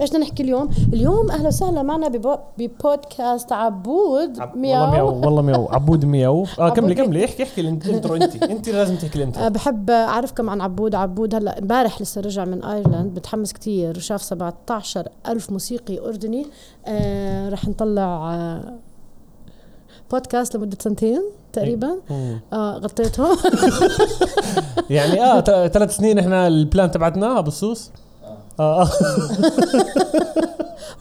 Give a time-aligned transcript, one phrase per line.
[0.00, 5.20] إيش بدنا نحكي اليوم؟ اليوم أهلا وسهلا معنا ببو- ببودكاست عبود عب- مياو, والله مياو.
[5.26, 5.68] والله مياو.
[5.68, 6.44] عبود مياو.
[6.58, 6.94] آه عبود كملي.
[6.94, 7.24] كملي.
[7.24, 8.42] احكي احكي ال intro أنت.
[8.52, 10.94] أنت لازم تحكي أه ال intro بحب أعرفكم عن عبود.
[10.94, 16.46] عبود هلأ امبارح لسه رجع من ايرلند متحمس كتير وشاف 17 ألف موسيقي أردني.
[16.86, 18.74] آه رح نطلع آه
[20.12, 21.22] بودكاست لمدة سنتين
[21.52, 21.96] تقريبا.
[22.10, 22.40] مم.
[22.52, 23.28] أه غطيته
[24.90, 27.90] يعني آه ثلاث سنين إحنا البلان تبعتنا أبو السوس.
[28.60, 28.88] آه آه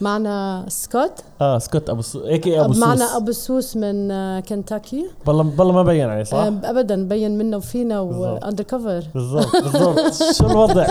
[0.02, 5.06] معنا سكوت آه سكوت أبو السوس هيك أبو السوس معنا أبو السوس من آه، كنتاكي
[5.28, 8.00] والله والله ما بين عليه صح؟ آه ابدا بين منا وفينا.
[8.00, 10.88] واندر كفر بالضبط بالضبط شو الوضع؟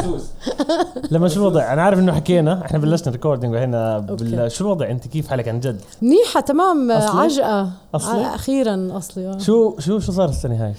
[1.13, 4.53] لما شو الوضع؟ أنا عارف إنه حكينا إحنا بلشنا ريكوردينج وهنا بال...
[4.53, 9.29] شو الوضع أنت كيف حالك عن جد؟ منيحة تمام آه،؟ عجقة أصلي؟ آه، أخيرا أصلي
[9.29, 9.39] آه.
[9.39, 10.75] شو شو شو صار السنة هاي؟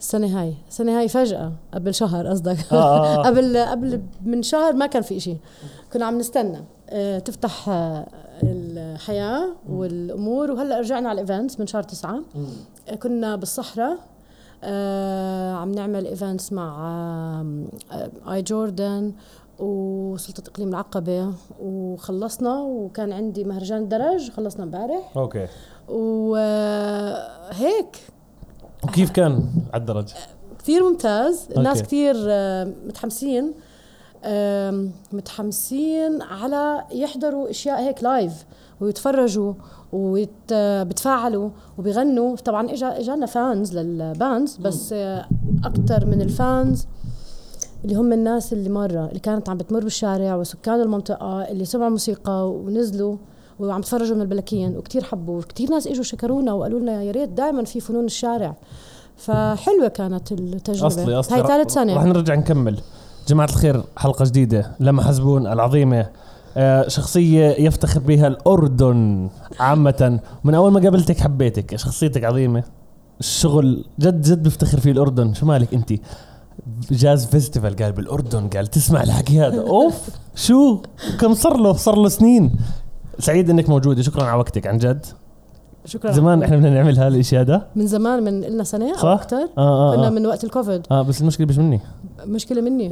[0.00, 2.72] السنة هاي السنة هاي فجأة قبل شهر قصدك.
[2.72, 3.22] آه آه, آه.
[3.26, 5.36] قبل قبل من شهر ما كان في إشي.
[5.92, 6.58] كنا عم نستنى
[6.90, 8.06] آه، تفتح آه،
[8.42, 10.50] الحياة والأمور.
[10.50, 12.20] وهلأ رجعنا على ال events من شهر تسعة.
[12.88, 13.98] آه، كنا بالصحراء.
[14.64, 16.76] آه، عم نعمل events مع
[17.92, 19.12] آه، آي جوردن
[19.58, 21.32] وسلطة إقليم العقبة.
[21.62, 25.12] وخلصنا وكان عندي مهرجان درج خلصنا امبارح.
[25.16, 25.46] okay.
[25.88, 27.96] وهيك
[28.88, 30.12] وكيف كان على الدرج؟
[30.58, 31.86] كثير ممتاز الناس okay.
[31.86, 33.52] كثير آه، متحمسين
[35.12, 38.32] متحمسين على يحضروا أشياء هيك live
[38.80, 39.54] ويتفرجوا
[39.92, 44.92] وبتفاعلوا وبيغنوا طبعا اجا إجانا fans لل bands بس
[45.64, 46.86] أكثر من ال fans
[47.84, 52.50] اللي هم الناس اللي مرة اللي كانت عم بتمر بالشارع وسكان المنطقة اللي سمعوا موسيقى
[52.50, 53.16] ونزلوا
[53.58, 55.38] وعم يتفرجوا من البلكين وكتير حبوا.
[55.38, 58.56] وكتير ناس إجوا شكرونا وقالوا لنا يا ريت دائما في فنون الشارع.
[59.16, 60.86] فحلوة كانت التجربة.
[60.86, 61.38] أصلي أصلي.
[61.38, 62.80] هاي ثالث رح سنه نرجع نكمل.
[63.28, 64.76] جماعة الخير حلقة جديدة.
[64.80, 66.06] لمى حزبون العظيمة.
[66.56, 69.28] آه، شخصية يفتخر بها الأردن
[69.60, 70.20] عامة.
[70.44, 72.64] من أول ما قابلتك حبيتك؟ شخصيتك عظيمة.
[73.20, 75.34] الشغل جد جد بفتخر فيه الأردن.
[75.34, 75.92] شو مالك أنت؟
[76.90, 79.60] jazz festival قال بالأردن قال تسمع الحكي هذا.
[79.60, 80.82] أوف شو؟
[81.20, 82.56] كم صار له؟ صار له سنين.
[83.18, 85.06] سعيد إنك موجوده شكرا على وقتك عن جد.
[85.84, 86.12] شكرا.
[86.12, 90.06] زمان إحنا بدنا نعمل هالشيء هذا من زمان من لنا سنة؟ أو أكثر آه, كنا
[90.06, 90.10] آه.
[90.10, 90.86] من وقت الكوفيد.
[90.90, 91.80] آه بس المشكلة مش مني.
[92.26, 92.88] مشكلة مني.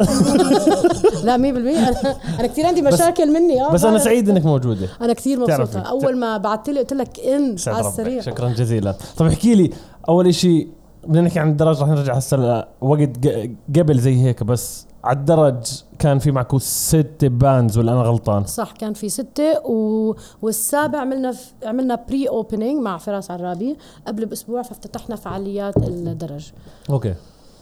[1.25, 3.63] لا 100% أنا أنا كثير عندي مشاكل مني.
[3.65, 3.99] آه بس أنا.
[3.99, 4.89] سعيد إنك موجودة.
[5.01, 5.41] أنا كثير.
[5.41, 5.81] مبسوطة.
[5.81, 8.21] أول ما بعثت لي قلت لك إن على السريع.
[8.21, 8.95] شكرا جزيلا.
[9.17, 9.71] طب احكي لي
[10.09, 10.69] أول شيء
[11.07, 15.83] بدنا نحكي عن الدرج رح نرجع هسه وقت ق- قبل زي هيك بس على الدرج
[15.99, 18.45] كان في معكم ست bands ولا أنا غلطان.
[18.45, 20.15] صح كان في ستة و...
[20.43, 21.53] والسابع عملنا ف...
[21.65, 23.77] عملنا pre-opening مع فراس عرابي
[24.07, 26.53] قبل بأسبوع فافتتحنا فعاليات الدرج.
[26.91, 27.15] okay.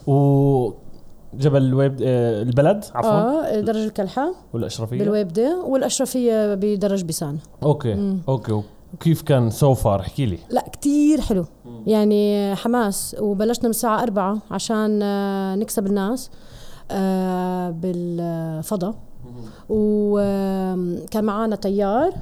[0.07, 0.73] و
[1.33, 3.11] جبل اللويبدة آه، البلد عفوا.
[3.11, 4.33] آه درج الكلحة.
[4.53, 7.37] والاشرفيه بالويب دي والأشرفية بدرج بيسان.
[7.63, 8.19] okay مم.
[8.27, 8.61] okay.
[8.93, 10.37] وكيف كان so far احكي لي.
[10.49, 11.45] لا كتير حلو.
[11.87, 16.29] يعني حماس وبلشنا من الساعة أربعة عشان آه، نكسب الناس.
[17.71, 18.95] بالفضاء.
[19.69, 22.13] وكان معانا طيار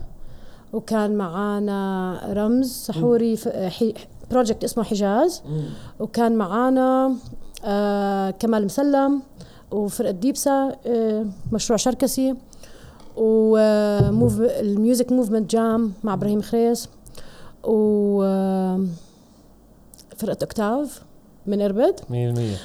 [0.74, 3.38] وكان معانا رمز سحوري
[4.32, 5.42] project اسمه حجاز.
[6.00, 7.16] وكان معانا
[7.66, 9.22] آه، كمال مسلم
[9.72, 12.36] وفرقة ديبسا آه، مشروع شركسي
[13.18, 16.90] و Move ال music movement jam مع إبراهيم خريس
[17.64, 18.86] و آه،
[20.18, 21.02] فرقة أوكتاف.
[21.48, 22.14] من اربد 100%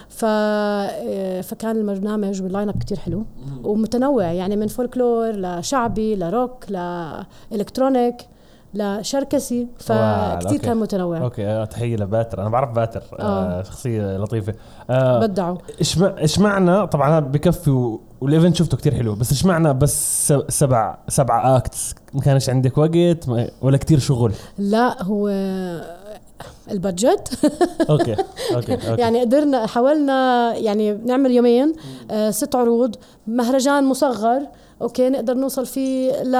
[0.08, 3.24] ف آه، فكان البرنامج وال line-up كثير حلو.
[3.64, 6.64] ومتنوع يعني من فولكلور لشعبي ل rock
[7.50, 8.16] ل electronic
[8.74, 10.58] لشركسي okay.
[10.58, 11.18] كان متنوع.
[11.18, 12.40] okay آه، تحية لباتر.
[12.40, 13.22] أنا بعرف باتر آه.
[13.22, 13.62] آه.
[13.62, 14.54] شخصية لطيفة.
[14.90, 15.56] آه بدعوا.
[15.80, 20.32] إيش إيش معنى طبعا هذا بكفي وال event شفته كتير حلو بس إيش معنى بس
[20.48, 23.28] سبع سبع acts ما كانش عندك وقت
[23.62, 24.32] ولا كتير شغل.
[24.58, 25.28] لا هو
[26.70, 27.38] ال budget.
[27.90, 28.16] أوكي
[28.54, 29.00] okay, okay.
[29.00, 31.72] يعني قدرنا حاولنا يعني نعمل يومين
[32.10, 34.42] آه ست عروض مهرجان مصغر
[34.82, 36.32] okay نقدر نوصل فيه ل...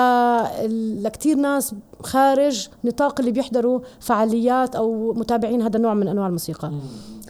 [1.03, 6.73] لكثير ناس خارج نطاق اللي بيحضروا فعاليات أو متابعين هذا النوع من أنواع الموسيقى.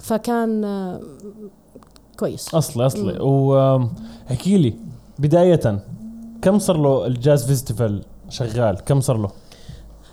[0.03, 1.01] فكان آه
[2.19, 2.55] كويس.
[2.55, 3.19] أصلي أصلي.
[3.21, 4.75] واحكي لي
[5.19, 5.79] بداية
[6.43, 9.31] كم صار له ال jazz festival شغال؟ كم صار له؟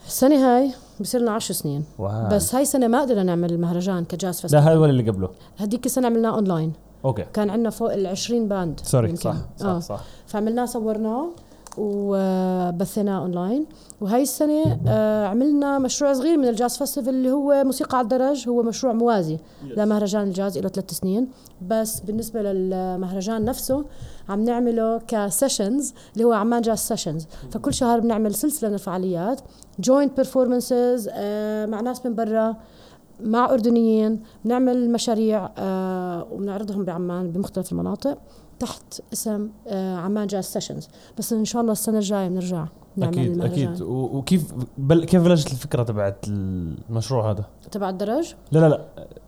[0.07, 0.71] السنة هاي
[1.03, 1.83] بصير لنا 10 سنين.
[1.99, 2.29] wow.
[2.29, 5.29] بس هاي السنة ما قدرنا نعمل المهرجان ك jazz festival لا هذا ولا اللي قبله.
[5.57, 6.73] هديك السنة عملناه online.
[7.05, 7.25] okay.
[7.33, 9.15] كان عندنا فوق ال 20 band سوري.
[9.15, 9.79] صح صح آه.
[9.79, 10.01] صح.
[10.27, 11.25] فعملناه صورناه.
[11.77, 13.65] وبثيناه أونلاين.
[14.01, 18.49] وهي السنة آه، عملنا مشروع صغير من ال jazz festival اللي هو موسيقى على الدرج
[18.49, 19.37] هو مشروع موازي
[19.77, 21.27] لمهرجان الجاز له ثلاث سنين.
[21.67, 23.85] بس بالنسبة للمهرجان نفسه
[24.29, 27.27] عم نعمله ك sessions اللي هو عمان jazz sessions.
[27.51, 29.41] فكل شهر بنعمل سلسلة من الفعاليات
[29.79, 31.09] joint performances
[31.69, 32.55] مع ناس من برا
[33.23, 34.21] مع أردنيين.
[34.45, 38.17] بنعمل مشاريع آه وبنعرضهم بعمان بمختلف المناطق.
[38.63, 40.87] تحت اسم آه عمان jazz sessions.
[41.17, 42.65] بس إن شاء الله السنة الجاية بنرجع
[42.97, 43.67] نعمل أكيد المهرجان.
[43.73, 43.81] أكيد.
[43.81, 48.85] وكيف بل كيف بلشت الفكرة تبعت المشروع هذا؟ تبع الدرج لا لا لا.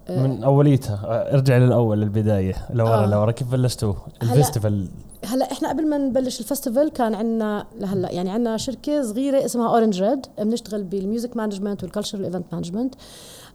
[0.09, 0.99] من أوليتها.
[1.33, 3.05] ارجع للأول للبداية لورا آه.
[3.05, 3.31] لورا.
[3.31, 3.93] كيف بلشتوا
[4.23, 4.87] ال festival؟
[5.25, 9.67] هلا إحنا قبل ما نبلش ال festival كان عندنا لهلا يعني عندنا شركة صغيرة اسمها
[9.69, 12.95] Orange Red بنشتغل بال music management وال cultural event management.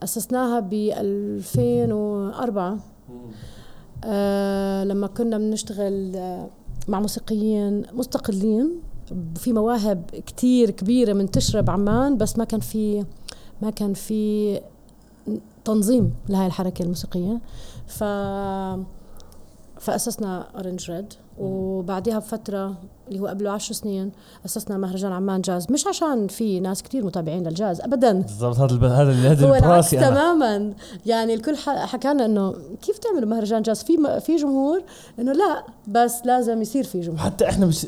[0.02, 2.78] أسسناها ب 2004 آه
[4.84, 6.48] لما كنا بنشتغل آه
[6.88, 8.80] مع موسيقيين مستقلين
[9.36, 13.04] في مواهب كتير كبيرة منتشره بعمان بس ما كان في
[13.62, 14.60] ما كان في
[15.64, 17.40] تنظيم لهي الحركة الموسيقية.
[17.86, 18.04] ف
[19.80, 22.74] فأسسنا Orange Red وبعدها بفترة
[23.08, 24.12] اللي هو قبله عشر سنين
[24.46, 25.72] أسسنا مهرجان عمان جاز.
[25.72, 28.12] مش عشان في ناس كتير متابعين للجاز ابدا.
[28.12, 28.84] بالضبط هذا الب...
[28.84, 30.08] هذا اللي- هذا هو العكس أنا.
[30.10, 30.72] تماما.
[31.06, 34.82] يعني الكل ح- حكانا إنه كيف تعملوا مهرجان جاز؟ في م- في جمهور
[35.18, 37.18] إنه لا بس لازم يصير في جمهور.
[37.20, 37.86] حتى إحنا مش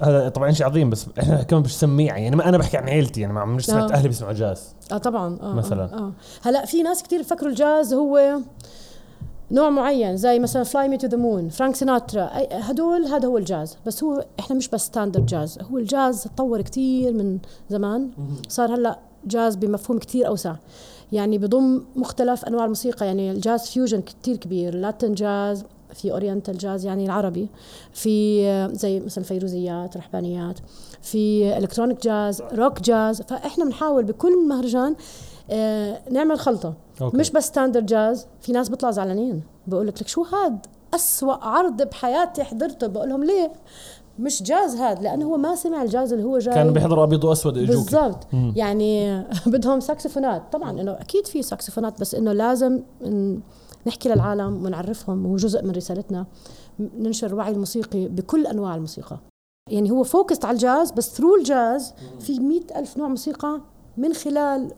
[0.00, 3.20] هذا طبعا شيء عظيم بس إحنا كمان مش سميع يعني ما أنا بحكي عن عيلتي
[3.20, 3.94] يعني ما مش سمعت آه.
[3.94, 4.62] أهلي بيسمعوا جاز.
[4.92, 5.38] آه طبعا.
[5.42, 5.84] آه مثلاً.
[5.94, 6.12] آه, آه
[6.42, 8.38] هلأ في ناس كتير بفكروا الجاز هو
[9.50, 13.76] نوع معين زي مثلا Fly Me to the Moon فرانك سيناترا هدول هذا هو الجاز.
[13.86, 17.38] بس هو إحنا مش بس standard jazz هو الجاز تطور كتير من
[17.70, 18.10] زمان.
[18.48, 20.54] صار هلأ جاز بمفهوم كتير أوسع.
[21.12, 26.58] يعني بضم مختلف أنواع الموسيقى يعني ال jazz fusion كتير كبير Latin jazz في oriental
[26.58, 27.48] jazz يعني العربي.
[27.92, 30.58] في آه، زي مثلا فيروزيات رحبانيات.
[31.02, 34.96] في electronic jazz rock jazz فإحنا بنحاول بكل مهرجان
[36.10, 36.74] نعمل خلطة.
[37.02, 37.16] okay.
[37.16, 39.42] مش بس standard jazz في ناس بيطلعوا زعلانين.
[39.66, 42.86] بقول لك شو هاد؟ أسوأ عرض بحياتي حضرته.
[42.86, 43.52] بقول لهم ليه؟
[44.18, 46.54] مش جاز هاد لأنه هو ما سمع الجاز اللي هو جاي.
[46.54, 48.26] كانوا بيحضروا أبيض وأسود اجوك بالضبط.
[48.32, 50.42] يعني بدهم ساكسفونات.
[50.52, 52.82] طبعا إنه أكيد في ساكسفونات بس إنه لازم
[53.86, 56.26] نحكي للعالم ونعرفهم وهو جزء من رسالتنا
[56.78, 59.18] ننشر الوعي الموسيقي بكل أنواع الموسيقى.
[59.70, 63.60] يعني هو focused على الجاز بس through الجاز في مئة ألف نوع موسيقى
[63.96, 64.70] من خلال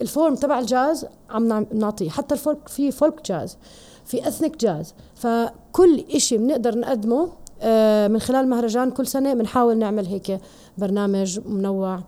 [0.00, 2.10] ال form تبع الجاز عم نعم- نعطيه.
[2.10, 3.58] حتى ال folk في folk jazz
[4.04, 4.94] في ethnic jazz.
[5.14, 7.28] فكل إشي بنقدر نقدمه
[7.62, 10.40] آه، من خلال مهرجان كل سنة بنحاول نعمل هيك
[10.78, 12.00] برنامج منوع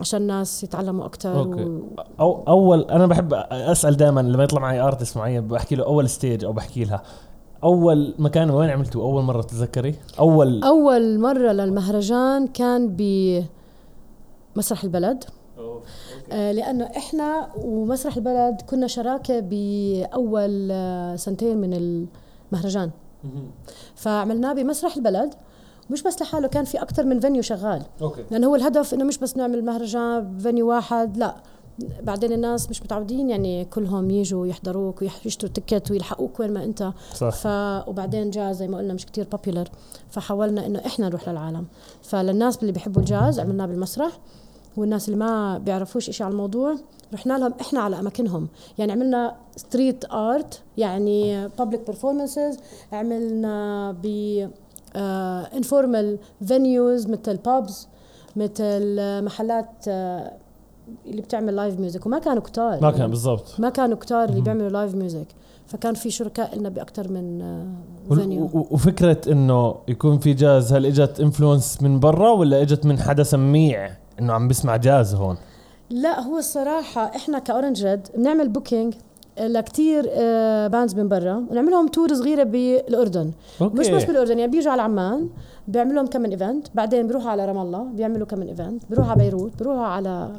[0.00, 1.78] عشان الناس يتعلموا أكثر okay.
[2.20, 6.44] أو أول أنا بحب أسأل دائما لما يطلع معي artist معين بحكي له أول stage
[6.44, 7.02] أو بحكي لها
[7.64, 12.96] أول مكان وين عملتوا أول مرة تتذكري أول أول مرة للمهرجان كان
[14.56, 15.24] بمسرح البلد.
[16.32, 21.74] آه، لأنه إحنا ومسرح البلد كنا شراكة بأول آه، سنتين من
[22.52, 22.90] المهرجان.
[23.94, 25.34] فعملناه بمسرح البلد
[25.90, 27.82] مش بس لحاله كان في أكثر من venue شغال.
[28.02, 28.24] okay.
[28.30, 31.36] لأنه هو الهدف إنه مش بس نعمل مهرجان ب venue واحد لا.
[32.02, 36.92] بعدين الناس مش متعودين يعني كلهم يجوا يحضروك ويشتروا ticket ويلحقوك وين ما أنت.
[37.14, 37.30] صح.
[37.30, 37.46] ف
[37.88, 39.68] وبعدين جاز زي ما قلنا مش كتير popular
[40.10, 41.66] فحاولنا إنه إحنا نروح للعالم.
[42.02, 44.18] فللناس اللي بيحبوا الجاز عملناه بالمسرح.
[44.76, 46.74] والناس اللي ما بيعرفوش إشي على الموضوع
[47.14, 48.48] رحنا لهم إحنا على أماكنهم.
[48.78, 52.56] يعني عملنا street art يعني public performances
[52.92, 54.06] عملنا ب
[55.56, 57.88] informal venues مثل pubs
[58.36, 60.32] مثل آه، محلات آه،
[61.06, 62.80] اللي بتعمل live music وما كانوا كتار.
[62.82, 63.54] ما كان بالضبط.
[63.60, 65.26] ما كانوا كتار اللي بيعملوا live music
[65.66, 70.86] فكان في شركاء لنا باكثر من آه، venue و- وفكرة إنه يكون في جاز هل
[70.86, 73.90] إجت influence من برا ولا إجت من حدا سميع؟
[74.22, 75.36] إنه عم بيسمع جاز هون.
[75.90, 78.94] لا هو الصراحة إحنا ك Orange Red بنعمل booking
[79.40, 83.32] لكتير آه، bands من برا ونعملهم tour صغيرة بالأردن.
[83.60, 83.78] okay.
[83.78, 85.28] مش بس بالأردن يعني بيجوا على عمان
[85.68, 89.12] بيعملوا لهم كم من event بعدين بيروحوا على رام الله بيعملوا كم من event بيروحوا
[89.12, 90.32] على بيروت بيروحوا على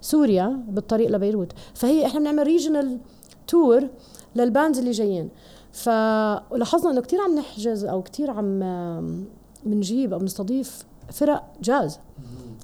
[0.00, 1.52] سوريا بالطريق لبيروت.
[1.74, 2.98] فهي إحنا بنعمل regional
[3.46, 3.88] tour
[4.36, 5.28] لل bands اللي جايين.
[5.72, 8.60] فلاحظنا إنه كتير عم نحجز أو كتير عم
[9.66, 11.98] بنجيب أو بنستضيف فرق جاز.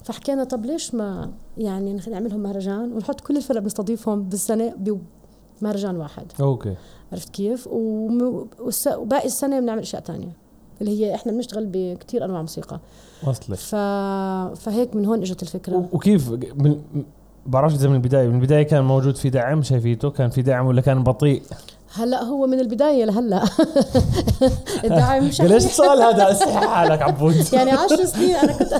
[0.04, 4.74] فحكينا طب ليش ما يعني نعملهم مهرجان ونحط كل الفرق بنستضيفهم بالسنة
[5.60, 6.26] بمهرجان واحد.
[6.40, 6.74] okay.
[7.12, 10.32] عرفت كيف؟ وباقي السنة بنعمل أشياء تانية
[10.80, 12.80] اللي هي إحنا بنشتغل بكتير أنواع موسيقى.
[13.26, 13.74] وصلت ف...
[14.64, 15.88] فهيك من هون إجت الفكرة.
[15.92, 16.80] وكيف من
[17.46, 20.80] بعرفش إذا من البداية من البداية كان موجود في دعم شايفيته كان في دعم ولا
[20.80, 21.42] كان بطيء؟
[21.96, 23.44] هلا هو من البداية لهلا.
[24.84, 27.34] الدعم مش ليش السؤال هذا استحي حالك عبود.
[27.52, 28.72] يعني 10 سنين أنا كنت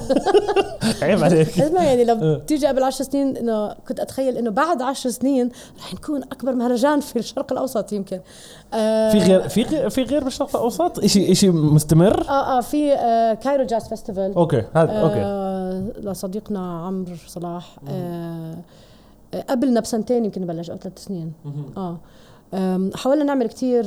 [1.03, 1.61] عيب عليك.
[1.61, 2.39] اسمع يعني لو إيه.
[2.39, 7.01] تيجي قبل 10 سنين إنه كنت أتخيل إنه بعد 10 سنين رح نكون أكبر مهرجان
[7.01, 8.21] في الشرق الأوسط يمكن.
[8.75, 12.93] آه في غير في غير في غير بالشرق الأوسط؟ شيء شيء مستمر؟ آه آه في
[12.93, 15.15] آه Cairo Jazz Festival okay هذا okay.
[15.25, 17.77] آه لصديقنا عمرو صلاح.
[17.89, 18.55] آه
[19.35, 21.33] آه، قبلنا بسنتين يمكن بلش أو ثلاث سنين.
[21.77, 21.97] آه.
[22.95, 23.83] حاولنا نعمل كتير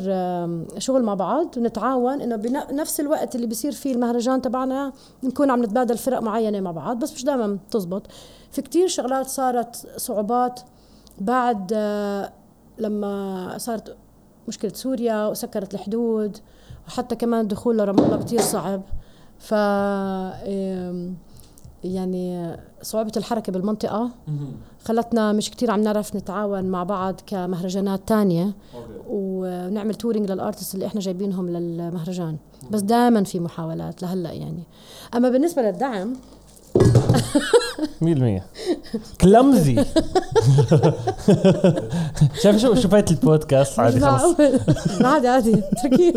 [0.77, 4.93] شغل مع بعض ونتعاون إنه بنفس الوقت اللي بيصير فيه المهرجان تبعنا
[5.23, 8.03] نكون عم نتبادل فرق معينة مع بعض بس مش دائما بتزبط.
[8.51, 10.59] في كتير شغلات صارت صعوبات
[11.21, 12.31] بعد آه،
[12.77, 13.95] لما صارت
[14.47, 16.37] مشكلة سوريا وسكرت الحدود
[16.87, 18.81] وحتى كمان الدخول لرام الله كتير صعب.
[19.39, 19.53] ف
[21.95, 24.09] يعني صعوبة الحركة بالمنطقة
[24.85, 28.53] خلتنا مش كتير عم نعرف نتعاون مع بعض كمهرجانات تانية.
[29.09, 32.37] ونعمل touring لل artist اللي إحنا جايبينهم للمهرجان.
[32.71, 34.63] بس دائما في محاولات لهلأ يعني.
[35.15, 36.13] أما بالنسبة للدعم
[38.01, 38.41] 100%
[39.21, 39.85] كلمزي.
[42.41, 44.35] شايف شو شو فايت البودكاست؟ عادي خلص.
[45.01, 46.13] عادي عادي اتركيه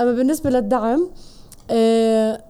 [0.00, 1.08] أما بالنسبة للدعم
[1.70, 2.42] آه،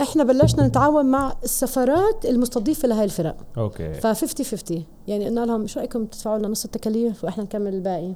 [0.00, 3.36] إحنا بلشنا نتعاون مع السفارات المستضيفة لهي الفرق.
[3.58, 3.94] okay.
[3.94, 8.14] ف 50 50 يعني قلنا لهم شو رأيكم تدفعوا لنا نص التكاليف وإحنا نكمل الباقي.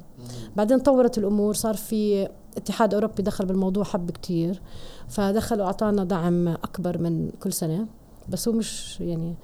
[0.55, 4.61] بعدين طورت الأمور صار في اتحاد أوروبي دخل بالموضوع حب كتير.
[5.09, 7.87] فدخلوا أعطانا دعم أكبر من كل سنة.
[8.29, 9.35] بس هو مش يعني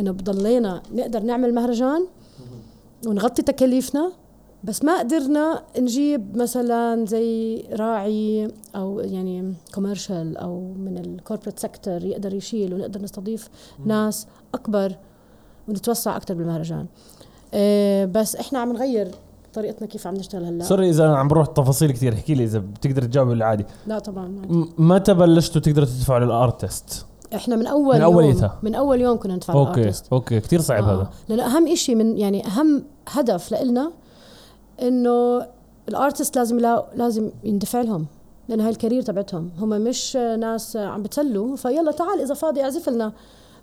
[0.00, 2.06] إنه بضلينا نقدر نعمل مهرجان
[3.06, 4.12] ونغطي تكاليفنا.
[4.64, 12.04] بس ما قدرنا نجيب مثلا زي راعي أو يعني commercial أو من ال corporate sector
[12.04, 13.48] يقدر يشيل ونقدر نستضيف
[13.84, 14.92] ناس أكبر
[15.68, 16.86] ونتوسع أكثر بالمهرجان.
[17.54, 19.08] إيه بس إحنا عم نغير
[19.54, 20.64] طريقتنا كيف عم نشتغل هلأ.
[20.64, 24.28] sorry إذا عم بروح تفاصيل كثير احكي لي إذا بتقدر تجاوب ولا عادي لا طبعا
[24.28, 28.58] م- متى بلشتوا تقدروا تدفعوا لل artist؟ إحنا من أول من يوم أوليتها.
[28.62, 30.12] من أول يوم كنا ندفع okay لل artist.
[30.12, 30.92] okay كثير صعب آه.
[30.94, 31.10] هذا.
[31.28, 33.92] لأنه أهم شيء من يعني أهم هدف لإلنا
[34.82, 35.46] إنه
[35.88, 38.06] ال artist لازم لا لازم يندفع لهم
[38.48, 39.50] لأنه هاي ال career تبعتهم.
[39.58, 43.12] هم مش ناس عم بتسلوا فيلا تعال إذا فاضي أعزف لنا.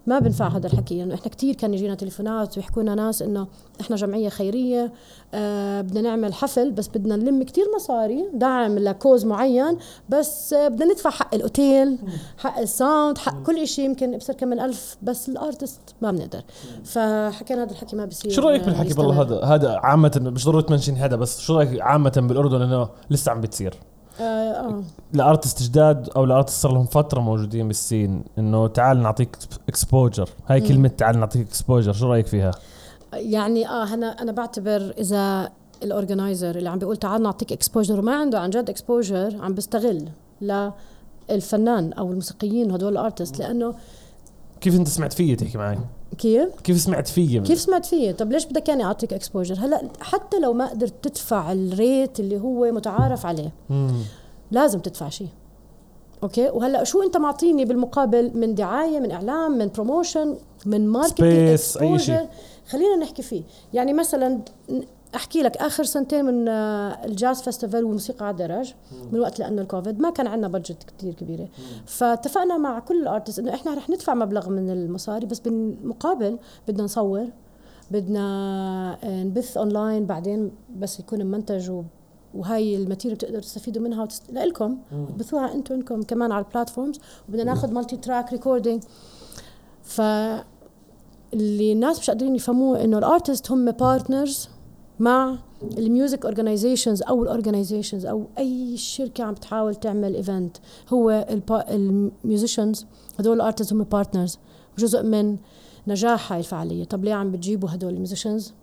[0.08, 0.96] ما بنفع هذا الحكي.
[0.96, 3.48] لأنه يعني إحنا كثير كان يجينا تليفونات ويحكوا لنا ناس إنه
[3.82, 4.94] إحنا جمعية خيرية
[5.34, 9.78] آه بدنا نعمل حفل بس بدنا نلم كثير مصاري دعم ل cause معين
[10.10, 11.98] بس آه بدنا ندفع حق الأوتيل
[12.38, 16.12] حق ال sound حق كل شيء يمكن بصير كم من ألف بس ال artist ما
[16.12, 16.42] بنقدر.
[16.84, 19.06] فحكينا هذا الحكي ما بصير شو رأيك آه، بالحكي يستمر.
[19.06, 22.90] والله هذا هذا عامة مش ضروري ت mention هذا بس شو رأيك عامة بالأردن إنه
[23.10, 23.74] لسه عم بتصير؟
[24.20, 24.84] آه آه.
[25.16, 29.38] ال artist جداد أو ال artist صار لهم فترة موجودين بال scene إنه تعال نعطيك
[29.70, 32.52] exposure هاي كلمة تعال نعطيك exposure شو رأيك فيها؟
[33.14, 35.50] يعني آه أنا أنا بعتبر إذا
[35.84, 40.10] ال organizer اللي عم بيقول تعال نعطيك exposure وما عنده عن جد exposure عم بيستغل
[41.30, 43.74] للفنان أو الموسيقيين هدول ال artist لأنه
[44.62, 45.78] كيف أنت سمعت فيي تحكي معي؟
[46.18, 50.40] كيف؟ كيف سمعت فيي كيف سمعت فيه طب ليش بدك يعني أعطيك exposure هلأ حتى
[50.40, 54.02] لو ما قدرت تدفع ال rate اللي هو متعارف عليه مم.
[54.52, 55.28] لازم تدفع شيء.
[56.24, 62.00] Okay؟ وهلأ شو أنت معطيني بالمقابل من دعاية من إعلام من promotion من marketing أي
[62.00, 62.28] شيء.
[62.68, 63.44] خلينا نحكي فيه.
[63.74, 64.40] يعني مثلا
[65.16, 68.74] أحكي لك آخر سنتين من آه، ال jazz festival والموسيقى على الدرج
[69.12, 71.48] من وقت لأنه الكوفيد ما كان عندنا budget كتير كبيرة.
[71.86, 76.84] فاتفقنا مع كل ال artist إنه إحنا رح ندفع مبلغ من المصاري بس بالمقابل بدنا
[76.84, 77.28] نصور
[77.92, 78.24] بدنا
[79.04, 81.84] آه، نبث اونلاين بعدين بس يكون منتج و
[82.34, 84.32] وهاي ال material بتقدروا تستفيدوا منها وتست...
[84.32, 87.00] لكم وتبثوها أنتم انكم كمان على ال platforms
[87.30, 88.84] وبدنا ناخذ multi-track recording
[89.84, 90.02] ف
[91.34, 94.50] اللي الناس مش قادرين يفهموه إنه ال artist هم partners
[95.00, 95.36] مع
[95.78, 100.58] ال music organizations أو ال organizations أو أي شركة عم بتحاول تعمل event.
[100.90, 102.86] هو ال musicians
[103.20, 104.40] هدول ال artist هم partners
[104.78, 105.38] جزء من
[105.88, 106.84] نجاح هاي الفعالية.
[106.84, 108.54] طب ليه عم بتجيبوا هدول ال musicians؟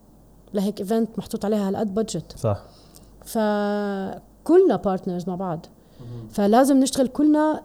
[0.54, 2.64] لهيك event محطوط عليها هالقد budget صح.
[3.24, 5.66] فكلنا partners مع بعض.
[6.30, 7.62] فلازم نشتغل كلنا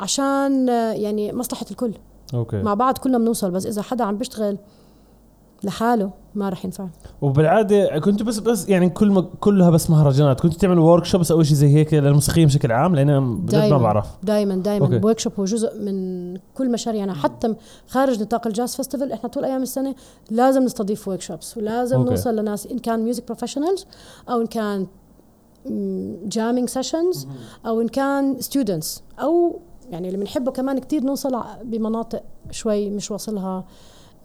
[0.00, 1.92] عشان يعني مصلحة الكل.
[2.34, 2.62] okay.
[2.62, 4.58] مع بعض كلنا بنوصل بس إذا حدا عم بيشتغل
[5.64, 6.88] لحاله ما رح ينفع.
[7.22, 10.40] وبالعادة كنت بس بس يعني كل ما كلها بس مهرجانات.
[10.40, 13.78] كنت تعمل workshops أو شيء زي هيك للموسيقيين بشكل عام لأن ما.
[13.78, 14.06] بعرف.
[14.22, 14.86] دائما دائما.
[14.86, 17.54] ال workshop هو جزء من كل مشاريعنا حتى
[17.88, 19.94] خارج نطاق ال jazz festival إحنا طول أيام السنة
[20.30, 22.10] لازم نستضيف workshops ولازم okay.
[22.10, 23.86] نوصل لناس إن كان music professionals
[24.30, 24.86] أو إن كان
[26.24, 27.26] jamming sessions
[27.66, 33.48] أو إن كان students أو يعني اللي بنحبه كمان كتير نوصل بمناطق شوي مش واصلها.
[33.48, 33.64] آه،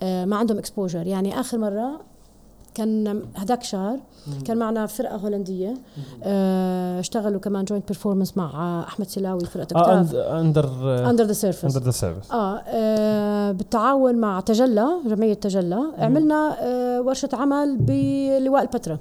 [0.02, 2.02] ما عندهم exposure يعني آخر مرة
[2.76, 4.00] كان هداك شهر
[4.46, 5.74] كان معنا فرقة هولندية
[6.24, 10.70] آه اشتغلوا كمان joint performance مع أحمد سلاوي فرقة Octave Under
[11.10, 17.02] Under the Surface Under the Surface آه, آه بالتعاون مع تجلى جمعية تجلى عملنا آه
[17.02, 19.00] ورشة عمل بلواء البتراء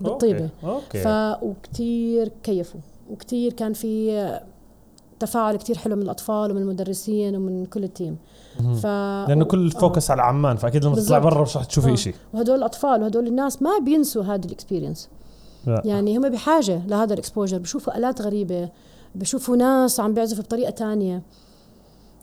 [0.00, 0.48] بالطيبة.
[0.64, 1.08] okay ف
[1.42, 2.80] وكثير كيفوا.
[3.10, 4.42] وكثير كان في آه،
[5.20, 8.16] تفاعل كثير حلو من الأطفال ومن المدرسين ومن كل ال team.
[8.58, 8.86] ف
[9.28, 10.12] لأنه كل ال focus آه.
[10.12, 11.94] على عمان فأكيد لما تطلع برا مش رح تشوفي آه.
[11.94, 15.08] شيء وهدول الأطفال وهدول الناس ما بينسوا هذه ال experience
[15.66, 18.68] يعني هم بحاجة لهذا ال exposure بشوفوا آلات غريبة
[19.14, 21.22] بشوفوا ناس عم بيعزفوا بطريقة تانية.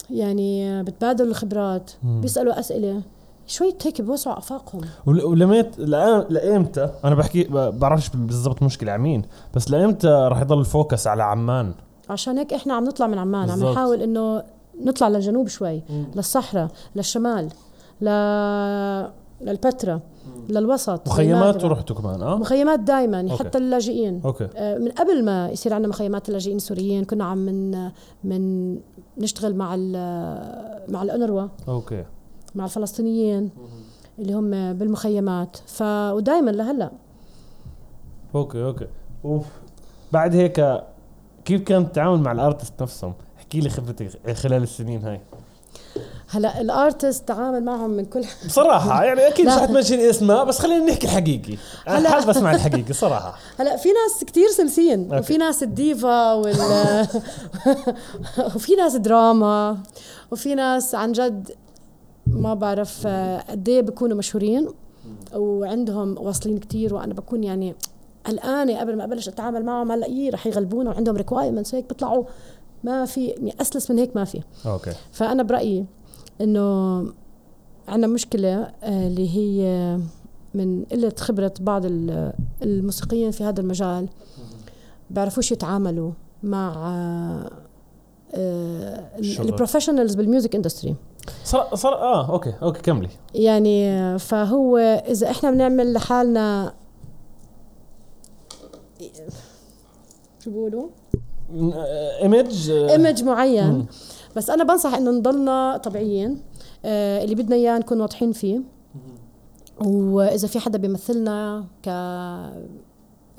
[0.10, 2.22] يعني بتبادلوا الخبرات مم.
[2.22, 3.02] بيسألوا أسئلة.
[3.48, 4.82] شوي هيك بوسعوا آفاقهم.
[5.06, 5.80] ولميت
[6.30, 9.22] لإيمتى أنا بحكي بعرفش بالضبط مشكله على مين
[9.56, 11.74] بس لإيمتى راح يضل ال focus على عمان؟
[12.10, 13.66] عشان هيك إحنا عم نطلع من عمان بالزبط.
[13.68, 14.44] عم نحاول إنه
[14.82, 16.06] نطلع للجنوب شوي مم.
[16.16, 17.50] للصحراء للشمال
[18.02, 18.10] ل
[19.42, 20.00] للبتراء
[20.50, 24.22] للوسط مخيمات ورحتوا كمان آه؟ مخيمات دائما حتى اللاجئين.
[24.26, 24.48] okay.
[24.56, 27.90] آه من قبل ما يصير عندنا مخيمات اللاجئين السوريين كنا عم من
[28.24, 28.76] من
[29.18, 29.76] نشتغل مع
[30.88, 32.06] مع الأنروا okay.
[32.56, 33.50] مع الفلسطينيين
[34.20, 35.58] اللي هم بالمخيمات.
[35.66, 36.92] ف ودائما لهلا.
[38.36, 38.88] okay okay.
[39.26, 39.46] أوف.
[40.12, 40.84] بعد هيك
[41.46, 43.14] كيف كان التعامل مع ال artist نفسهم؟
[43.56, 45.20] احكي لي خبرتك خلال السنين هاي؟
[46.30, 50.60] هلا ال artist تعامل معهم من كل بصراحة يعني أكيد مش حت mention اسماء بس
[50.60, 51.58] خلينا نحكي الحقيقي.
[51.88, 53.38] أنا حابب أسمع الحقيقي صراحة.
[53.60, 55.20] هلا في ناس كثير سلسين okay.
[55.20, 56.56] وفي ناس الديفا وال
[58.56, 59.78] وفي ناس دراما
[60.32, 61.52] وفي ناس عن جد
[62.28, 63.08] ما بعرف
[63.50, 64.70] قد إيه بيكونوا مشهورين
[65.34, 67.76] وعندهم واصلين كثير وأنا بكون يعني
[68.26, 69.92] قلقانة قبل ما أبلش أتعامل معهم.
[69.92, 72.24] هلا إيه رح يغلبونا وعندهم requirements هيك بيطلعوا
[72.86, 74.42] ما في يعني أسلس من هيك ما في.
[74.66, 74.94] okay.
[75.12, 75.86] فأنا برأيي
[76.42, 77.00] إنه
[77.88, 80.00] عندنا مشكلة آه، اللي هي
[80.54, 81.82] من قلة خبرة بعض
[82.62, 84.10] الموسيقيين في هذا المجال
[85.10, 86.12] بيعرفوش يتعاملوا
[86.44, 86.92] مع
[89.40, 90.96] ال professionals بال music industry
[91.44, 93.10] صار صار آه okay okay كملي.
[93.36, 94.78] يعني فهو
[95.08, 96.74] إذا إحنا بنعمل لحالنا
[100.44, 100.88] شو بيقولوا؟
[102.22, 103.86] image image معين.
[104.36, 106.42] بس أنا بنصح إنه نضلنا طبيعيين
[106.86, 108.62] آه اللي بدنا إياه نكون واضحين فيه.
[109.86, 111.90] وإذا في حدا بيمثلنا ك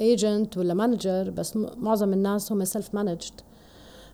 [0.01, 3.33] agent ولا manager بس معظم الناس هم self-managed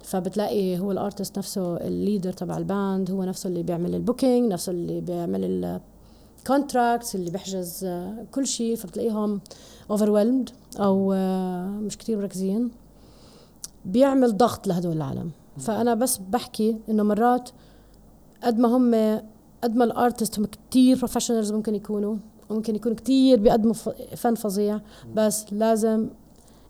[0.03, 4.02] فبتلاقي هو ال artist نفسه ال leader تبع ال band هو نفسه اللي بيعمل ال
[4.02, 5.81] booking نفسه اللي بيعمل
[6.39, 8.77] ال contracts اللي بيحجز آه، كل شيء.
[8.77, 9.41] فبتلاقيهم
[9.91, 12.71] overwhelmed أو آه، مش كتير مركزين.
[13.85, 15.31] بيعمل ضغط لهدول العالم.
[15.59, 17.51] فأنا بس بحكي إنه مرات
[18.45, 19.21] قد ما هم
[19.65, 22.17] قد ما ال artist هم كثير professionals ممكن يكونوا
[22.51, 23.75] ممكن يكونوا كثير بيقدموا
[24.17, 24.81] فن فظيع
[25.15, 26.09] بس لازم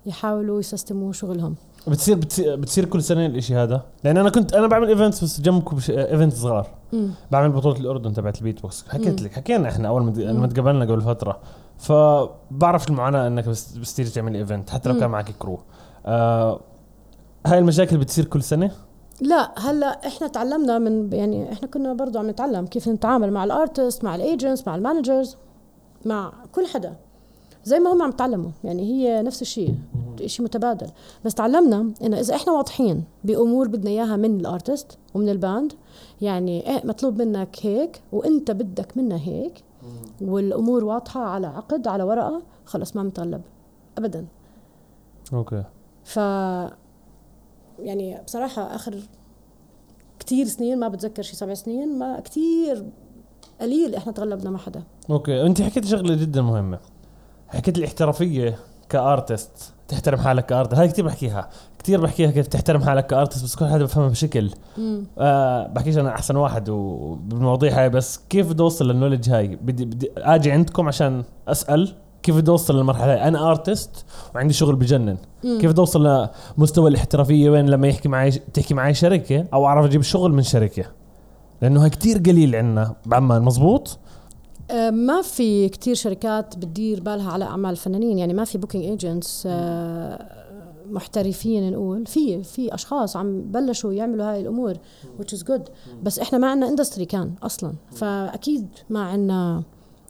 [0.07, 1.55] يحاولوا يسستموا شغلهم.
[1.87, 2.16] بتصير
[2.57, 6.68] بتصير, كل سنة الإشي هذا؟ لأن أنا كنت أنا بعمل events بس جنبكم event صغار.
[6.92, 7.11] مم.
[7.31, 11.40] بعمل بطولة الأردن تبعت البيت بوكس حكيت لك حكينا إحنا أول ما تقابلنا قبل فترة.
[11.79, 15.59] فبعرف المعاناة إنك بس بس تيجي تعمل event حتى لو كان معك crew
[16.07, 16.61] آه
[17.46, 18.70] هاي المشاكل بتصير كل سنة؟
[19.20, 23.53] لا هلا إحنا تعلمنا من يعني إحنا كنا برضو عم نتعلم كيف نتعامل مع ال
[23.53, 25.37] artist مع ال agents مع ال managers
[26.05, 26.96] مع كل حدا.
[27.64, 29.74] زي ما هم عم يتعلموا يعني هي نفس الشيء
[30.26, 30.87] شيء متبادل.
[31.24, 35.72] بس تعلمنا إنه إذا إحنا واضحين بأمور بدنا إياها من ال artist ومن ال band
[36.20, 39.64] يعني إيه مطلوب منك هيك وإنت بدك منا هيك
[40.20, 43.42] والأمور واضحة على عقد على ورقة خلص ما متغلب.
[43.98, 44.26] ابدا.
[45.33, 45.64] okay.
[46.05, 46.18] ف
[47.83, 48.95] يعني بصراحة آخر
[50.18, 52.87] كثير سنين ما بتذكر شي سبع سنين ما كثير
[53.61, 54.83] قليل إحنا تغلبنا مع حدا.
[55.11, 56.79] okay أنت حكيت شغلة جدا مهمة.
[57.49, 60.75] حكيت الاحترافية ك artist تحترم حالك ك artist.
[60.75, 61.51] هاي كثير بحكيها.
[61.79, 64.51] كثير بحكيها كيف تحترم حالك ك artist بس كل حدا بفهمها بشكل.
[65.18, 69.85] آه بحكيش أنا أحسن واحد بالمواضيع هاي بس كيف بدي أوصل لل knowledge هاي؟ بدي,
[69.85, 71.95] بدي أجي عندكم عشان أسأل.
[72.22, 75.16] كيف بدي اوصل للمرحلة؟ هاي أنا artist وعندي شغل بجنن.
[75.44, 75.58] مم.
[75.61, 80.02] كيف بدي اوصل لمستوى الاحترافية؟ وين؟ لما يحكي معي تحكي معي شركة أو أعرف أجيب
[80.02, 80.85] شغل من شركة.
[81.62, 83.98] لأنه هاي كتير قليل عندنا بعمان مزبوط؟
[84.70, 89.44] آه، ما في كتير شركات بتدير بالها على أعمال الفنانين يعني ما في booking agents
[89.46, 90.42] آه،
[90.90, 92.06] محترفين نقول.
[92.06, 94.74] في في أشخاص عم بلشوا يعملوا هاي الأمور
[95.20, 95.70] which is good.
[96.02, 97.72] بس إحنا ما عندنا industry كان أصلا.
[97.92, 99.62] فأكيد ما عندنا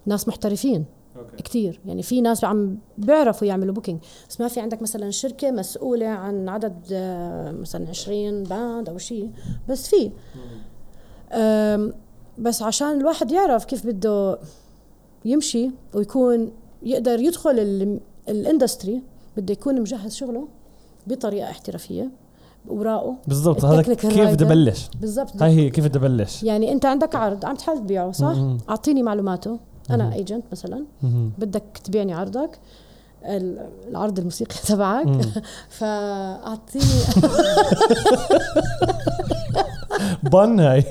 [0.06, 0.84] ناس محترفين.
[1.30, 1.42] okay.
[1.42, 1.80] كتير.
[1.86, 6.48] يعني في ناس عم بيعرفوا يعملوا booking بس ما في عندك مثلا شركة مسؤولة عن
[6.48, 9.30] عدد آه، مثلا 20 band أو شيء
[9.68, 10.10] بس في.
[12.38, 14.38] بس عشان الواحد يعرف كيف بده
[15.24, 16.50] يمشي ويكون
[16.82, 19.02] يقدر يدخل ال- ال industry
[19.36, 20.48] بده يكون مجهز شغله
[21.06, 22.10] بطريقة احترافية
[22.70, 23.64] اوراقه بالضبط.
[23.64, 24.44] هذا كيف بدي.
[24.44, 25.42] ابلش بالضبط.
[25.42, 28.58] هاي هي كيف بدي ابلش يعني أنت عندك عرض عم تحاول تبيعه صح؟ مم.
[28.70, 29.58] أعطيني معلوماته.
[29.90, 30.84] أنا agent مثلا.
[31.38, 32.58] بدك تبيعني عرضك
[33.24, 35.08] ال- العرض الموسيقي تبعك.
[35.78, 36.84] فأعطيني
[40.32, 40.84] بن هاي.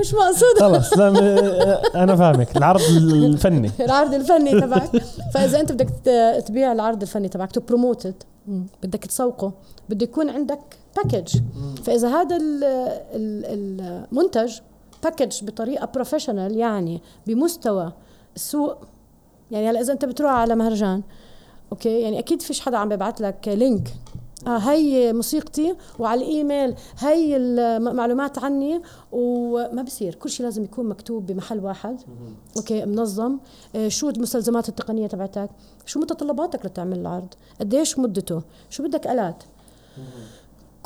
[0.00, 0.58] مش مقصود.
[0.60, 2.56] خلص لا أنا فاهمك.
[2.56, 3.70] العرض الفني.
[3.80, 4.96] العرض الفني تبعك.
[5.34, 5.88] فإذا أنت بدك
[6.46, 8.14] تبيع العرض الفني تبعك to promote
[8.82, 9.52] بدك تسوقه.
[9.88, 10.58] بده يكون عندك
[10.96, 11.36] package
[11.84, 12.64] فإذا هذا ال-
[13.14, 14.52] ال- المنتج
[15.04, 17.92] package بطريقة professional يعني بمستوى
[18.36, 18.76] السوق
[19.50, 21.02] يعني هلا إذا أنت بتروح على مهرجان
[21.72, 22.00] okay?
[22.00, 23.94] يعني أكيد فيش حدا عم بيبعت لك link
[24.46, 30.14] آه هي موسيقتي وعلى الإيميل هي المعلومات عني وما بصير.
[30.14, 32.00] كل شيء لازم يكون مكتوب بمحل واحد.
[32.56, 32.84] okay?
[32.84, 33.38] منظم.
[33.76, 35.50] آه شو المستلزمات التقنية تبعتك؟
[35.86, 39.42] شو متطلباتك لتعمل العرض؟ قديش مدته؟ شو بدك آلات؟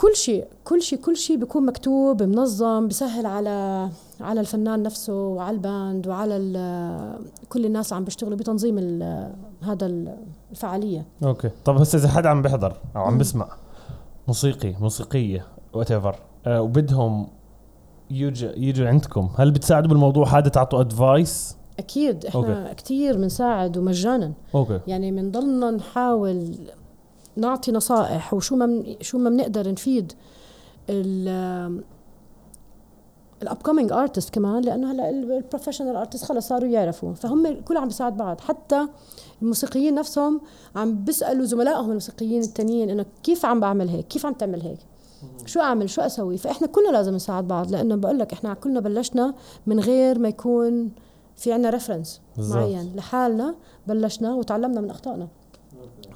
[0.00, 3.88] كل شيء كل شيء كل شيء بيكون مكتوب منظم بسهل على
[4.20, 6.38] على الفنان نفسه وعلى ال band وعلى
[7.48, 9.32] كل الناس عم بيشتغلوا بتنظيم ال-
[9.62, 10.16] هذا ال-
[10.50, 11.06] الفعالية.
[11.24, 11.50] okay.
[11.64, 13.48] طب هسه إذا حدا عم بيحضر أو عم بسمع
[14.28, 17.26] موسيقي موسيقية whatever وبدهم
[18.10, 22.24] يجوا يجوا عندكم هل بتساعدوا بالموضوع هذا تعطوا advice أكيد.
[22.26, 24.32] إحنا كثير بنساعد ومجانا.
[24.54, 24.80] okay.
[24.86, 26.54] يعني بنضلنا نحاول
[27.36, 30.12] نعطي نصائح وشو ما شو ما بنقدر نفيد
[30.90, 31.82] ال
[33.42, 37.88] ال upcoming artist كمان لأنه هلأ ال professional artist خلص صاروا يعرفوا فهم كل عم
[37.88, 38.88] بيساعد بعض حتى
[39.42, 40.40] الموسيقيين نفسهم
[40.76, 44.78] عم بيسألوا زملائهم الموسيقيين التانيين إنه كيف عم بعمل هيك؟ كيف عم تعمل هيك؟
[45.46, 49.34] شو أعمل؟ شو أسوي؟ فإحنا كلنا لازم نساعد بعض لأنه بقول لك إحنا كلنا بلشنا
[49.66, 50.90] من غير ما يكون
[51.36, 52.20] في عنا reference.
[52.38, 53.54] معين لحالنا
[53.86, 55.28] بلشنا وتعلمنا من أخطائنا.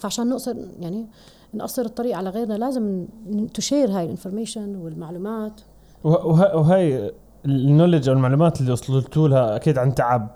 [0.02, 1.06] فعشان نقصر يعني
[1.54, 3.06] نقصر الطريق على غيرنا لازم
[3.54, 5.60] تشير هاي الانفورميشن والمعلومات
[6.04, 7.10] وه- وه- وهي
[7.44, 10.28] النولج أو المعلومات اللي وصلتوا لها أكيد عن تعب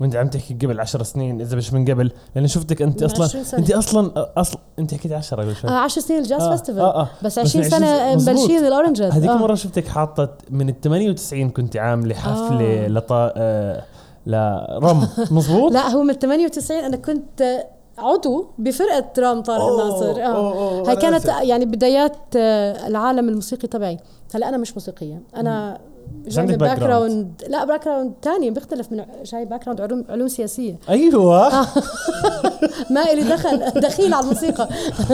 [0.00, 3.44] وأنت عم تحكي قبل عشر سنين إذا مش من قبل لأن شفتك أنت أصلا 20
[3.44, 3.60] سنة.
[3.60, 7.00] أنت أصلا أصلا أنت حكيت 10 قبل شوي آه 10 سنين الجاز آه، فيستيفال آه،
[7.02, 7.08] آه.
[7.24, 8.34] بس بس 20 من سنة 20 مزبوط.
[8.38, 9.34] مبلشين الأورنجز هذيك آه.
[9.36, 12.88] المره شفتك حاطة من ال 98 كنت عاملة حفلة آه.
[12.88, 13.82] لطا آه
[14.26, 17.64] لرم مزبوط لا هو من 98 أنا كنت
[18.02, 20.82] عضو بفرقة رام طارق الناصر آه.
[20.86, 21.26] هاي أنا كانت.
[21.26, 23.98] يعني بدايات آه، العالم الموسيقي تبعي.
[24.34, 25.22] هلأ أنا مش موسيقية.
[25.36, 25.78] أنا
[26.26, 26.56] جاي.
[26.56, 30.78] background لا background ثاني بيختلف من جاي background علوم علوم سياسية.
[30.88, 31.50] أيوه.
[32.94, 34.68] ما إلي دخل دخيل على الموسيقى.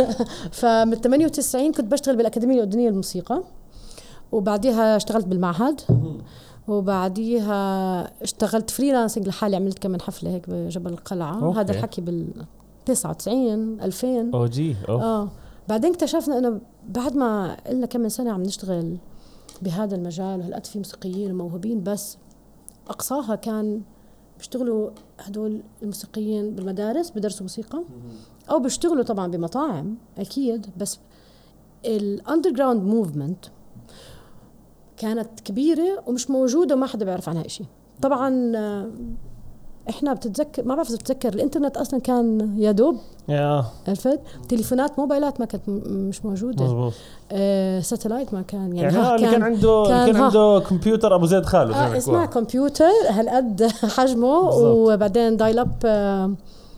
[0.61, 3.43] فمن 98 كنت بشتغل بالأكاديمية الأردنية للموسيقى.
[4.33, 5.81] وبعديها اشتغلت بالمعهد.
[6.69, 11.45] وبعديها اشتغلت freelancing لحالي عملت كمان حفلة هيك بجبل القلعة.
[11.45, 11.61] okay.
[11.61, 12.27] هذا الحكي بال
[12.89, 15.03] 99 2000 أو جي أوه.
[15.03, 15.31] آه.
[15.69, 18.99] بعدين اكتشفنا إنه بعد ما قلنا كم من سنة عم نشتغل
[19.63, 22.19] بهذا المجال وهالقد في موسيقيين وموهوبين بس
[22.89, 23.83] أقصاها كان
[24.39, 27.83] بيشتغلوا هدول الموسيقيين بالمدارس بدرسوا موسيقى.
[28.51, 30.99] أو بيشتغلوا طبعا بمطاعم أكيد بس
[31.85, 33.45] ال underground movement
[34.97, 37.67] كانت كبيرة ومش موجودة وما حدا بيعرف عنها شيء
[38.03, 38.53] طبعا
[39.91, 42.97] إحنا بتتذكر ما بعرف بتتذكر الإنترنت أصلا كان يا دوب
[43.29, 46.93] يا عرفت تليفونات موبايلات ما كانت مش موجودة مزبوط
[47.33, 50.17] آه satellite ما كان يعني, يعني آه اللي كان عنده كان كان.
[50.23, 52.27] عنده كمبيوتر أبو زيد خاله آه بيحكوها.
[52.27, 53.63] كمبيوتر هالقد
[53.97, 54.65] حجمه بالضبط.
[54.77, 56.33] وبعدين dial up آه,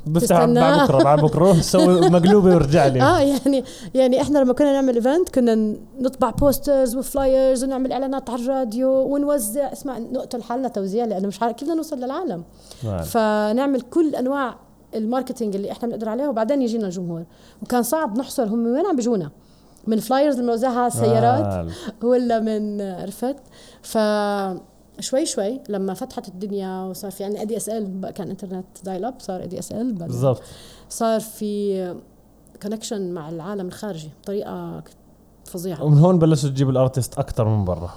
[0.07, 0.89] بفتح بعد.
[0.89, 1.53] بكرة بعد بكرة.
[1.53, 3.03] سوي مقلوبة ويرجع لي.
[3.11, 8.31] آه يعني يعني إحنا لما كنا نعمل event كنا نطبع posters و flyers ونعمل إعلانات
[8.31, 12.43] على الراديو ونوزع اسمع نقتل حالنا توزيع لأنه مش عارف كيف بدنا نوصل للعالم.
[12.85, 13.03] نعم.
[13.03, 14.55] فنعمل كل أنواع
[14.95, 17.25] ال marketing اللي إحنا بنقدر عليها وبعدين يجينا الجمهور.
[17.63, 18.45] وكان صعب نحصر.
[18.45, 19.31] هم وين عم بيجونا؟
[19.87, 21.67] من flyers اللي بنوزعها على السيارات آه.
[22.03, 23.37] ولا من عرفت؟
[23.83, 23.99] ف
[25.01, 29.05] شوي شوي لما فتحت الدنيا وصار في عندنا اي دي إس إل كان انترنت دايل
[29.05, 30.43] اب صار اي دي إس إل بالضبط.
[30.89, 31.95] صار في
[32.63, 34.83] connection مع العالم الخارجي بطريقة
[35.45, 35.85] فظيعة.
[35.85, 37.91] ومن هون بلشوا تجيب ال artist أكثر من برا.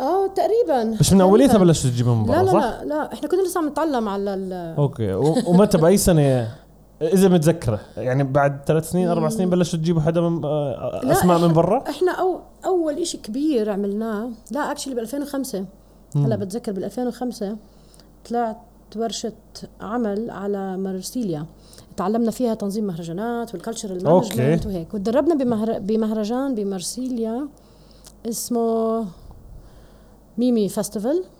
[0.00, 0.84] آه تقريبا.
[1.00, 1.58] مش من أوليتها.
[1.58, 3.12] بلشوا تجيبهم من برا لا لا صح؟ لا لا.
[3.12, 5.14] إحنا كنا لسه عم نتعلم على ال okay.
[5.46, 6.54] ومتى؟ بأي سنة؟
[7.02, 7.80] إذا متذكرة.
[7.96, 12.12] يعني بعد ثلاث سنين أربع سنين بلشوا تجيبوا حدا من آه، أسماء من برا؟ إحنا
[12.12, 15.64] أو أول إشي كبير عملناه لا actually ب 2005
[16.16, 17.56] هلا بتذكر بال 2005
[18.28, 18.56] طلعت
[18.96, 19.32] ورشة
[19.80, 21.46] عمل على مرسيليا
[21.96, 24.04] تعلمنا فيها تنظيم مهرجانات وال cultural.
[24.04, 24.94] management وهيك.
[24.94, 25.78] وتدربنا بمهر...
[25.78, 27.48] بمهرجان بمرسيليا
[28.28, 29.04] اسمه
[30.38, 30.70] ميمي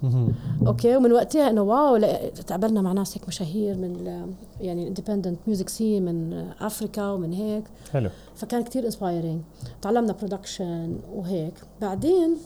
[0.03, 0.33] مهم.
[0.67, 0.97] okay.
[0.97, 1.99] ومن وقتها إنه wow
[2.47, 4.23] تقابلنا مع ناس هيك مشاهير من
[4.61, 7.65] يعني independent music scene من افريكا ومن هيك.
[7.93, 8.11] حلو.
[8.35, 9.41] فكان كتير inspiring
[9.83, 11.55] تعلمنا production وهيك.
[11.81, 12.37] بعدين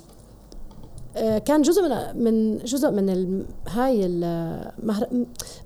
[1.44, 5.06] كان جزء من من جزء من ال- هاي المهر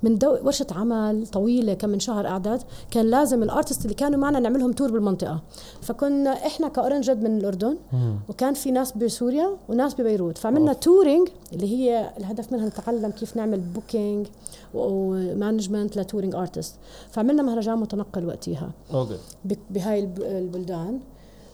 [0.03, 4.39] من دو ورشة عمل طويلة كم من شهر قعدت كان لازم الأرتست اللي كانوا معنا
[4.41, 5.43] نعملهم تور بالمنطقة.
[5.83, 7.77] فكنا إحنا كاورنجد من الأردن.
[8.29, 10.39] وكان في ناس بسوريا وناس ببيروت.
[10.39, 14.27] فعملنا تورينج اللي هي الهدف منها نتعلم كيف نعمل بوكينج
[14.75, 16.75] ومانجمنت لتورينج ارتست
[17.11, 19.17] فعملنا مهرجان متنقل وقتها أوكي.
[19.71, 21.01] بهاي الب- البلدان.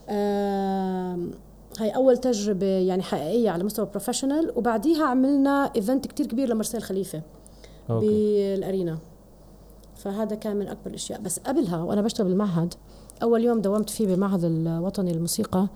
[0.08, 1.30] آم،
[1.78, 7.22] هاي أول تجربة يعني حقيقية على مستوى professional وبعديها عملنا event كتير كبير لمارسيل خليفة
[7.90, 8.06] okay.
[8.06, 8.98] بال arena.
[9.96, 11.20] فهذا كان من أكبر الأشياء.
[11.20, 12.74] بس قبلها وأنا بشتغل بالمعهد
[13.22, 15.68] أول يوم داومت فيه بالمعهد الوطني للموسيقى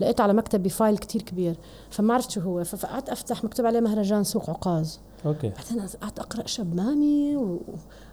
[0.00, 1.54] لقيت على مكتبي file كتير كبير.
[1.90, 2.64] فما عرفت شو هو.
[2.64, 4.88] فقعدت أفتح مكتوب عليه مهرجان سوق عكاظ
[5.26, 5.48] okay.
[5.48, 7.60] بعدين قعدت أقرأ شبمامي و...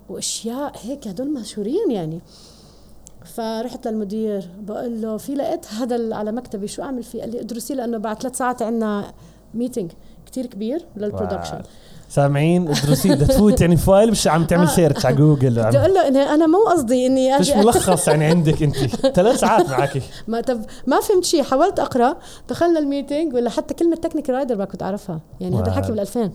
[0.09, 2.21] وأشياء هيك هدول مشهورين يعني.
[3.35, 7.73] فرحت للمدير بقول له في لقيت هذا على مكتبي شو أعمل فيه؟ قال لي ادرسي
[7.75, 9.13] لأنه بعد ثلاث ساعات عندنا
[9.53, 9.91] meeting
[10.25, 11.61] كتير كبير لل production.
[12.09, 14.75] سامعين ادرسي بدها تفوت يعني file مش عم تعمل آه.
[14.75, 18.25] search على جوجل بدي أقول له إني أنا مو قصدي إني فيش أجي ملخص يعني
[18.25, 18.77] عندك أنت
[19.15, 22.17] ثلاث ساعات معك ما طب ما فهمت شيء حاولت أقرأ
[22.49, 25.67] دخلنا ال meeting ولا حتى كلمة technical rider ما كنت أعرفها يعني هذا.
[25.67, 26.31] الحكي بال 2000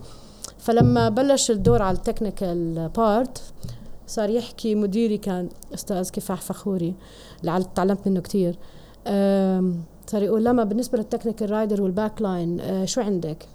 [0.59, 3.41] فلما بلش الدور على ال technical part
[4.07, 6.93] صار يحكي مديري كان أستاذ كفاح فخوري
[7.41, 8.55] اللي عل- تعلمت منه كثير
[10.07, 13.47] صار يقول لما بالنسبة لل technical rider وال backline آه، شو عندك؟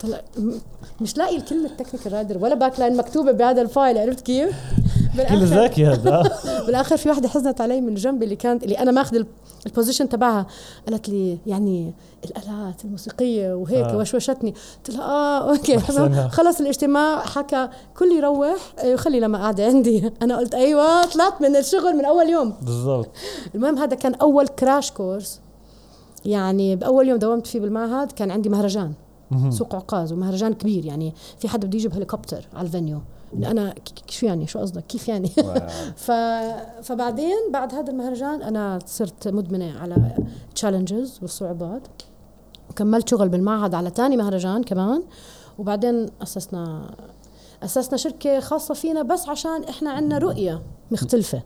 [0.00, 0.20] طلع
[1.00, 4.56] مش لاقي الكلمة technical rider ولا backline مكتوبة بهذا ال file عرفت كيف؟
[5.28, 6.22] كل ذكي هذا.
[6.66, 9.26] بالآخر في واحدة حزنت علي من جنبي اللي كانت اللي أنا ماخذ ال-
[9.66, 10.46] ال position تبعها.
[10.88, 11.92] قالت لي يعني
[12.24, 13.92] الآلات الموسيقية وهيك آه.
[13.92, 13.96] آه.
[13.96, 14.54] وشوشتني.
[14.86, 15.78] قلت لها آه okay.
[16.28, 17.68] خلص الاجتماع حكى
[17.98, 20.10] كل يروح آه، خلي لمى قاعدة عندي.
[20.22, 22.54] أنا قلت أيوه طلعت من الشغل من أول يوم.
[22.62, 23.08] بالضبط.
[23.54, 25.40] المهم هذا كان أول crash course
[26.24, 28.92] يعني بأول يوم داومت فيه بالمعهد كان عندي مهرجان.
[29.50, 30.84] سوق عكاظ ومهرجان كبير.
[30.86, 32.98] يعني في حدا بده يجيب هليكوبتر على ال venue
[33.34, 33.74] أنا
[34.08, 35.28] شو يعني؟ شو قصدك؟ كيف يعني.
[36.06, 36.10] ف...
[36.82, 40.16] فبعدين بعد هذا المهرجان أنا صرت مدمنة على
[40.54, 41.82] تشالنجز والصعوبات.
[42.70, 45.02] وكملت شغل بالمعهد على تاني مهرجان كمان.
[45.58, 46.90] وبعدين أسسنا
[47.62, 51.42] أسسنا شركة خاصة فينا بس عشان إحنا عندنا رؤية مختلفة.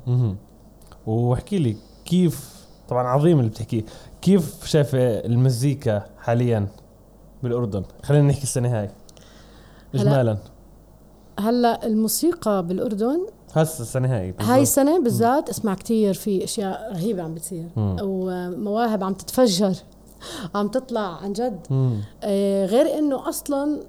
[1.06, 3.84] وأحكي لي كيف طبعا عظيم اللي بتحكيه
[4.22, 6.66] كيف شايفه المزيكا حاليا
[7.42, 8.90] بالأردن؟ خلينا نحكي السنة هاي.
[9.94, 10.38] اجمالا.
[11.40, 14.48] هلا الموسيقى بالأردن هسه السنة هاي بالضبط.
[14.50, 17.68] هاي السنة بالذات اسمع كتير في أشياء رهيبه عم بتصير.
[18.02, 19.74] ومواهب عم تتفجر
[20.54, 21.66] عم تطلع عن جد.
[22.22, 23.80] آه، غير إنه أصلا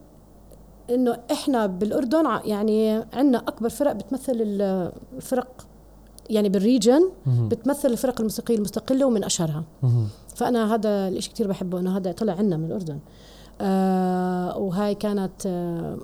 [0.89, 5.65] إنه إحنا بالأردن يعني عندنا أكبر فرق بتمثل ال- الفرق
[6.29, 7.09] يعني بالريجن.
[7.27, 9.63] بتمثل الفرق الموسيقية المستقلة ومن أشهرها.
[10.35, 12.99] فأنا هذا الشيء كتير بحبه إنه هذا طلع عنا من الأردن
[13.61, 15.97] آه وهاي كانت آه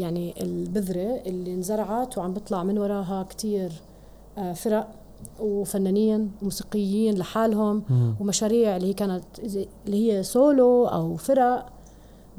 [0.00, 3.72] يعني البذرة اللي انزرعت وعم بيطلع من وراها كتير
[4.38, 4.88] آه فرق
[5.40, 8.14] وفنانين وموسيقيين لحالهم مهم.
[8.20, 9.24] ومشاريع اللي هي كانت
[9.86, 11.66] اللي هي سولو أو فرق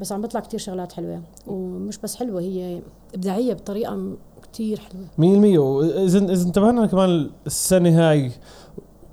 [0.00, 2.80] بس عم بيطلع كتير شغلات حلوة ومش بس حلوة هي
[3.14, 8.32] إبداعية بطريقة كتير حلوة مية المية وإذا إذا انتبهنا كمان السنة هاي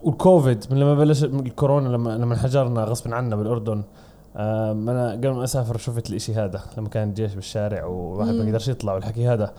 [0.03, 3.83] والكوفيد من لما بلش الكورونا لما لما انحجرنا غصب عنا بالأردن
[4.35, 8.43] أنا قبل ما أسافر شفت الإشي هذا لما كان الجيش بالشارع وواحد ما.
[8.43, 9.53] يقدرش يطلع والحكي هذا.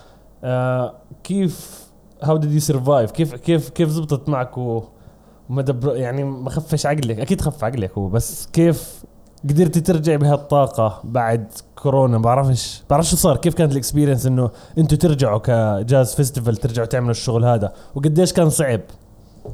[0.45, 1.87] آه، كيف
[2.23, 7.21] how did you survive كيف كيف كيف زبطت معك وما دبر يعني ما خفش عقلك؟
[7.21, 9.05] أكيد خف عقلك هو بس كيف
[9.45, 13.37] قدرتي ترجعي بهالطاقة بعد كورونا؟ بعرفش بعرفش شو صار.
[13.37, 18.33] كيف كانت ال experience إنه أنتوا ترجعوا ك jazz festival ترجعوا تعملوا الشغل هذا؟ وقديش
[18.33, 18.81] كان صعب؟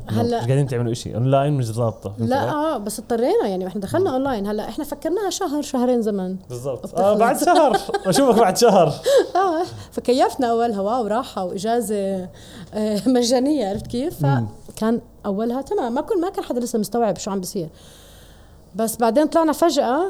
[0.08, 2.12] هلا- مش قاعدين تعملوا شيء اونلاين مش ضابطة.
[2.18, 6.36] لا؟ آه بس اضطرينا يعني إحنا دخلنا اونلاين هلا إحنا فكرناها شهر شهرين زمن.
[6.48, 6.98] بالضبط.
[6.98, 7.78] آه بعد شهر.
[8.06, 8.86] بشوفك بعد شهر.
[9.36, 12.28] آه فكيفنا أولها؟ wow راحة وإجازة
[12.74, 15.94] آه، مجانية عرفت كيف؟ فكان أولها تمام.
[15.94, 17.68] ما كن ما كان حدا لسه مستوعب شو عم بيصير
[18.74, 20.04] بس بعدين طلعنا فجأة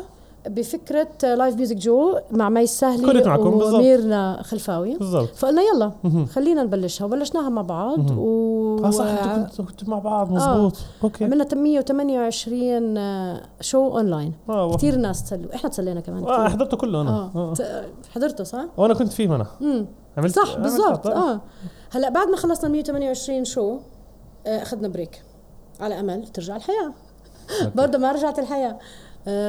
[0.49, 3.53] بفكرة live music جو مع مي السهلي معكم.
[3.75, 4.97] وميرنا خلفاوي.
[4.97, 5.29] بالضبط.
[5.29, 5.93] فقلنا يلا.
[6.27, 7.05] خلينا نبلشها.
[7.05, 8.11] وبلشناها مع بعض.
[8.19, 11.25] و آه صح أنتوا كنتوا مع بعض مزبوط okay.
[11.25, 16.49] عملنا 128 آه، show online آه كثير ناس تسلوا إحنا تسلينا كمان آه.
[16.49, 17.55] حضرته كله أنا آه.
[17.55, 19.47] ت- حضرته صح؟ وأنا كنت فيه أنا.
[20.19, 21.07] عملت صح بالضبط.
[21.07, 21.33] آه.
[21.33, 21.41] آه.
[21.91, 23.79] هلأ بعد ما خلصنا 128 show
[24.47, 25.23] آه، أخذنا break
[25.81, 26.93] على أمل ترجع الحياة.
[27.75, 28.71] برضه ما رجعت الحياة.
[28.71, 28.79] آه،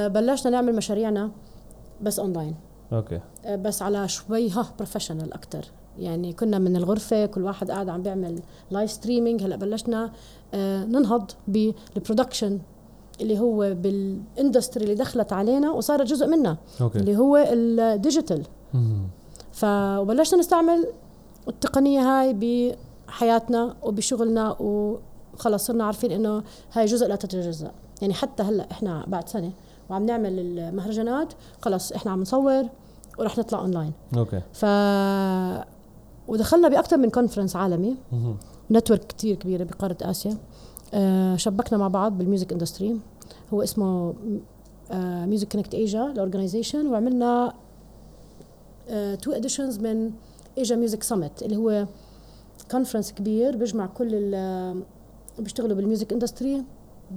[0.07, 1.31] بلشنا نعمل مشاريعنا
[2.01, 2.55] بس online
[2.93, 3.19] okay.
[3.45, 5.65] آه، بس على شوي ها professional أكثر
[5.99, 8.39] يعني كنا من الغرفة كل واحد قاعد عم بيعمل
[8.71, 10.11] live streaming هلأ بلشنا
[10.53, 12.59] آه، ننهض بال production
[13.21, 16.99] اللي هو بال industry اللي دخلت علينا وصارت جزء منها okay.
[16.99, 18.43] اللي هو ال digital.
[19.51, 20.87] فبلشنا نستعمل
[21.47, 22.33] التقنية هاي
[23.07, 27.71] بحياتنا وبشغلنا وخلص صرنا عارفين إنه هاي جزء لا تتجزأ.
[28.01, 29.51] يعني حتى هلأ إحنا بعد سنة
[29.89, 32.63] وعم نعمل المهرجانات خلص إحنا عم نصور
[33.19, 34.41] ورح نطلع اونلاين okay.
[34.53, 34.65] ف
[36.27, 37.95] ودخلنا باكثر من conference عالمي.
[38.71, 40.37] network كتير كبيره بقارة آسيا.
[40.93, 42.99] آه، شبكنا مع بعض بال music industry
[43.53, 44.13] هو اسمه
[45.25, 47.53] Music Connect Asia ال organization وعملنا
[49.21, 50.11] two editions من
[50.57, 51.85] Asia Music Summit اللي هو
[52.71, 54.83] conference كبير بيجمع كل ال
[55.39, 56.63] بيشتغلوا بال music industry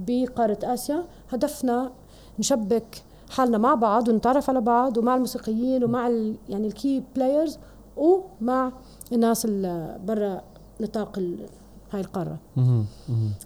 [0.07, 1.91] بقارة آسيا هدفنا
[2.39, 7.57] نشبك حالنا مع بعض ونتعرف على بعض ومع الموسيقيين ومع ال يعني ال key players
[7.97, 8.71] ومع
[9.11, 10.41] الناس اللي برا
[10.81, 11.19] نطاق
[11.93, 12.05] هاي.
[12.57, 12.85] مهم.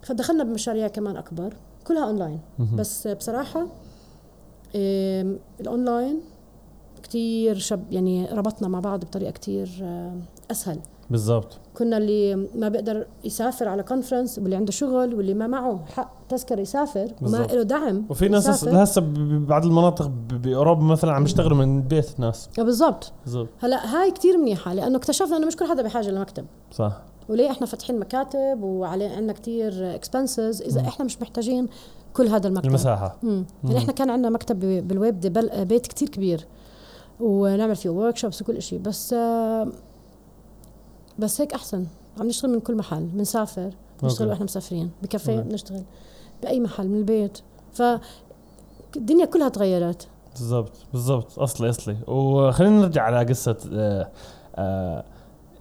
[0.04, 1.54] فدخلنا بمشاريع كمان أكبر
[1.88, 2.76] كلها اونلاين مهم.
[2.76, 3.62] بس بصراحة
[4.76, 6.20] إم، الاونلاين
[7.04, 9.70] كتير شب يعني ربطنا مع بعض بطريقة كتير
[10.52, 15.86] أسهل بالضبط كنا اللي ما بيقدر يسافر على conference واللي عنده شغل واللي ما معه
[15.86, 17.38] حق تذكرة يسافر وما.
[17.38, 18.68] له دعم وفي ناس.
[18.68, 22.50] هسه ببعض المناطق بأوروبا مثلا عم يشتغلوا من البيت ناس.
[22.60, 23.12] آه، بالضبط.
[23.26, 23.50] بالضبط.
[23.60, 27.02] هلا هاي كتير منيحة لأنه اكتشفنا إنه مش كل حدا بحاجة لمكتب صح.
[27.30, 31.68] وليه إحنا فاتحين مكاتب وعليه عندنا كتير expenses إذا إحنا مش محتاجين
[32.14, 33.18] كل هذا المكتب؟ المساحة.
[33.24, 36.46] امم يعني إحنا كان عندنا مكتب باللويبدة كتير كبير
[37.20, 39.68] ونعمل فيه workshops وكل شيء بس آه،
[41.22, 41.86] بس هيك أحسن.
[42.20, 44.30] عم نشتغل من كل محل بنسافر بنشتغل.
[44.30, 45.40] وإحنا مسافرين بكافيه.
[45.40, 45.84] بنشتغل
[46.44, 47.40] بأي محل من البيت.
[47.74, 47.84] ف
[48.96, 50.08] الدنيا كلها تغيرت.
[50.34, 51.40] بالضبط بالضبط.
[51.40, 51.98] أصلي أصلي.
[52.08, 54.10] وخلينا نرجع على قصة آه
[54.56, 55.04] آه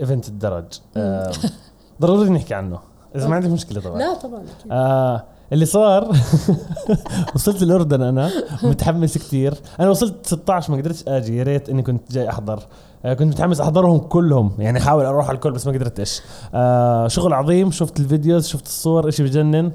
[0.01, 0.81] إيفنت الدرج.
[0.97, 1.33] آه
[2.01, 2.79] ضروري نحكي عنه.
[3.17, 3.99] إذا ما عندك مشكلة طبعا.
[3.99, 4.45] لا طبعا.
[4.71, 6.09] آه اللي صار
[7.35, 8.31] وصلت الأردن أنا
[8.63, 12.63] متحمس كثير أنا وصلت 16 ما قدرتش آجي يا ريت إني كنت جاي أحضر.
[13.05, 16.21] آه كنت متحمس أحضرهم كلهم يعني أحاول أروح على الكل بس ما قدرتش
[16.55, 19.73] آه شغل عظيم شفت ال videos شفت الصور إشي بجنن.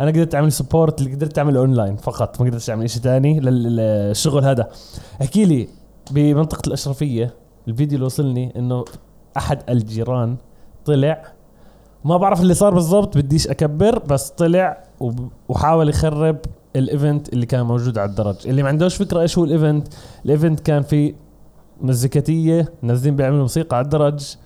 [0.00, 4.44] أنا قدرت أعمل support اللي قدرت اعمله اونلاين فقط ما قدرت أعمل شيء ثاني للشغل
[4.44, 4.68] هذا.
[5.22, 5.68] احكي لي
[6.10, 7.34] بمنطقة الأشرفية
[7.68, 8.84] الفيديو اللي وصلني إنه
[9.36, 10.36] أحد الجيران
[10.84, 11.22] طلع
[12.04, 14.84] ما بعرف اللي صار بالضبط بديش أكبر بس طلع
[15.48, 16.36] وحاول يخرب
[16.76, 18.36] ال event اللي كان موجود على الدرج.
[18.46, 19.88] اللي ما عندوش فكرة إيش هو ال event
[20.24, 21.14] ال event كان في
[21.80, 24.36] مزيكاتية نازلين بيعملوا موسيقى على الدرج.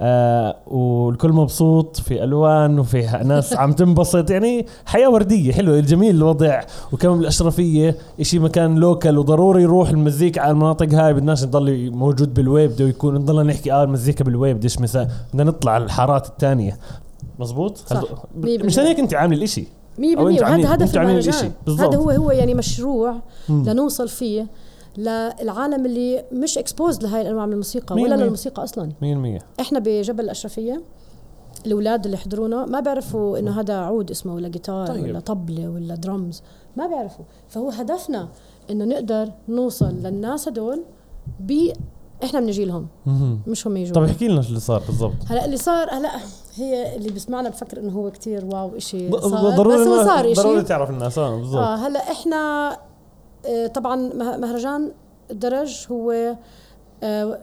[0.00, 4.30] آه والكل مبسوط في ألوان وفي ناس عم تنبسط.
[4.30, 6.60] يعني حياة وردية حلوة الجميل الوضع
[6.92, 11.14] وكمان بالاشرفيه إشي مكان local وضروري يروح المزيكا على المناطق هاي.
[11.14, 14.56] بدناش نضل موجود باللويبدة يكون نضل نحكي آه المزيكا باللويبدة.
[14.56, 16.78] بديش مساء؟ بدنا نطلع على الحارات الثانية.
[17.38, 18.02] مزبوط؟ صح.
[18.44, 19.64] مشان هيك أنت عامل الإشي.
[19.98, 21.52] 100% أو أنتوا عاملين- وهذا هدف المهرجان.
[21.68, 23.14] هذا هو هو يعني مشروع
[23.48, 23.64] مم.
[23.68, 24.46] لنوصل فيه
[24.98, 28.24] للعالم اللي مش exposed لهي الأنواع من الموسيقى ولا مية.
[28.24, 28.92] للموسيقى أصلا.
[29.02, 30.82] 100% إحنا بجبل الأشرفية
[31.66, 35.02] الأولاد اللي حضرونا ما بيعرفوا إنه هذا عود اسمه ولا جيتار طيب.
[35.04, 36.42] ولا طبلة ولا درمز
[36.76, 37.24] ما بيعرفوا.
[37.48, 38.28] فهو هدفنا
[38.70, 40.82] إنه نقدر نوصل للناس هدول
[41.40, 41.72] ب
[42.24, 42.86] إحنا بنجي لهم.
[43.46, 43.94] مش هم يجوا.
[43.94, 45.12] طب احكي لنا شو اللي صار بالضبط.
[45.26, 46.10] هلأ اللي صار هلأ
[46.54, 50.32] هي اللي بسمعنا بفكر إنه هو كتير wow إشي ض- صار ضروري بس هو صار
[50.34, 51.60] ضروري اشي تعرف الناس آه بالضبط.
[51.62, 52.70] آه هلأ إحنا
[53.74, 54.92] طبعا مه- مهرجان
[55.30, 56.36] الدرج هو
[57.02, 57.38] آه،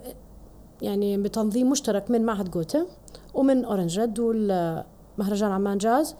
[0.81, 2.85] يعني بتنظيم مشترك من معهد جوته
[3.33, 6.15] ومن Orange Red والمهرجان عمان جاز.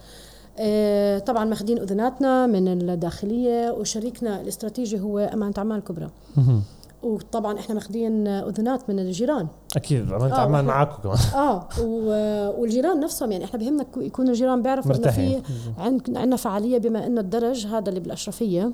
[0.60, 6.10] آه، طبعا ماخذين أذناتنا من الداخلية وشريكنا الاستراتيجي هو أمانة عمان الكبرى.
[7.04, 9.48] وطبعا إحنا ماخذين أذنات من الجيران.
[9.76, 11.18] أكيد عملت آه، عمان معاكم كمان.
[11.36, 11.68] آه
[12.60, 15.12] والجيران نفسهم يعني إحنا بهمنا يكو- يكونوا الجيران بيعرفوا إنه.
[15.12, 15.42] في
[15.78, 18.72] عند- عندنا فعالية بما إنه الدرج هذا اللي بالأشرفية.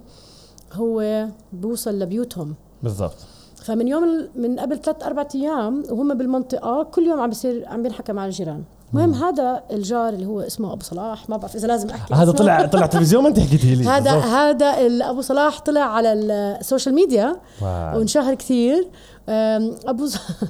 [0.74, 2.56] هو بوصل لبيوتهم.
[2.84, 3.18] بالضبط.
[3.64, 8.14] فمن يوم من قبل ثلاث أربع أيام وهم بالمنطقة كل يوم عم بيصير عم بينحكى
[8.14, 8.64] مع الجيران.
[8.94, 12.32] المهم هذا الجار اللي هو اسمه أبو صلاح ما بعرف إذا لازم أحكي هذا.
[12.32, 13.86] طلع طلع تلفزيون ما انت حكيتي لي.
[13.86, 14.12] هذا.
[14.12, 14.66] هذا
[15.10, 17.36] أبو صلاح طلع على ال social media.
[17.62, 18.88] وانشهر كثير.
[19.30, 20.08] أبو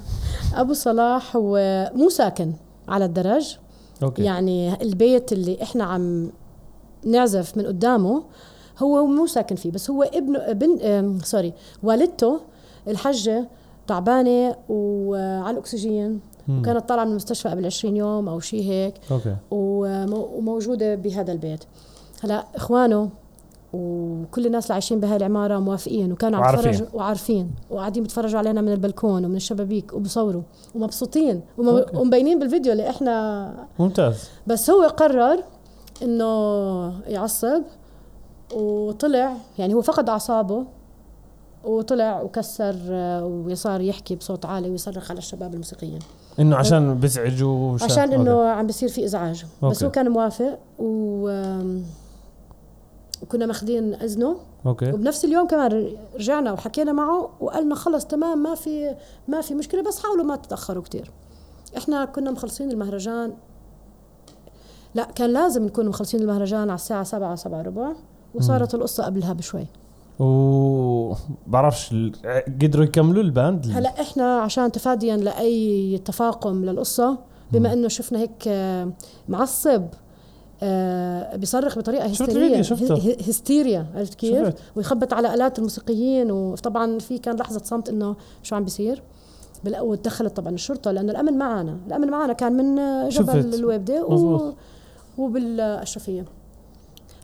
[0.61, 1.57] أبو صلاح هو
[1.95, 2.53] مو ساكن
[2.87, 3.57] على الدرج.
[4.03, 4.23] okay.
[4.23, 6.31] يعني البيت اللي إحنا عم
[7.05, 8.23] نعزف من قدامه
[8.81, 11.53] هو مو ساكن فيه بس هو ابنه بن أم، سوري
[11.83, 12.39] والدته
[12.87, 13.47] الحجة
[13.87, 16.19] تعبانة وعلى الأكسجين.
[16.49, 21.63] وكانت طالعة من المستشفى قبل 20 يوم أو شيء هيك okay ومو- وموجودة بهذا البيت
[22.23, 23.09] هلا إخوانه
[23.73, 26.71] وكل الناس اللي عايشين بهاي العمارة موافقين وكانوا عم وعارفين.
[26.73, 30.41] يتفرجوا وعارفين وقاعدين بيتفرجوا علينا من البلكون ومن الشبابيك وبصوروا
[30.75, 31.97] ومبسوطين وم- okay.
[31.97, 35.43] ومبينين بالفيديو اللي إحنا ممتاز بس هو قرر
[36.03, 36.27] إنه
[37.07, 37.61] يعصب
[38.53, 40.65] وطلع يعني هو فقد أعصابه
[41.63, 42.75] وطلع وكسر
[43.23, 45.99] وصار يحكي بصوت عالي ويصرخ على الشباب الموسيقيين.
[46.39, 48.13] إنه عشان بزعجوا عشان.
[48.13, 49.43] إنه عم بيصير في إزعاج.
[49.43, 49.85] بس okay.
[49.85, 51.29] هو كان موافق و
[53.21, 54.35] وكنا ماخذين إذنه.
[54.65, 54.91] okay.
[54.91, 58.95] وبنفس اليوم كمان رجعنا وحكينا معه وقالنا خلص تمام ما في
[59.27, 61.11] ما في مشكلة بس حاولوا ما تتأخروا كتير.
[61.77, 63.33] إحنا كنا مخلصين المهرجان.
[64.95, 67.93] لا كان لازم نكون مخلصين المهرجان على الساعة 7 7 ربع.
[68.35, 69.65] وصارت القصة قبلها بشوي.
[70.19, 71.13] و
[71.47, 72.11] بعرفش ال-
[72.61, 77.17] قدروا يكملوا الباند؟ هلا إحنا عشان تفاديا لأي تفاقم للقصة
[77.51, 78.91] بما إنه شفنا هيك آه،
[79.29, 79.83] معصب
[80.63, 82.59] آه، بيصرخ بطريقة هستيرية.
[83.27, 88.63] هستيريا عرفت كيف؟ ويخبط على آلات الموسيقيين وطبعا في كان لحظة صمت إنه شو عم
[88.63, 89.01] بيصير.
[89.63, 93.53] بال- ودخلت طبعا الشرطة لأنه الأمن معنا الأمن معنا كان من آه، جبل.
[93.55, 94.51] الويبدة و...
[95.17, 96.25] وبالاشرفيه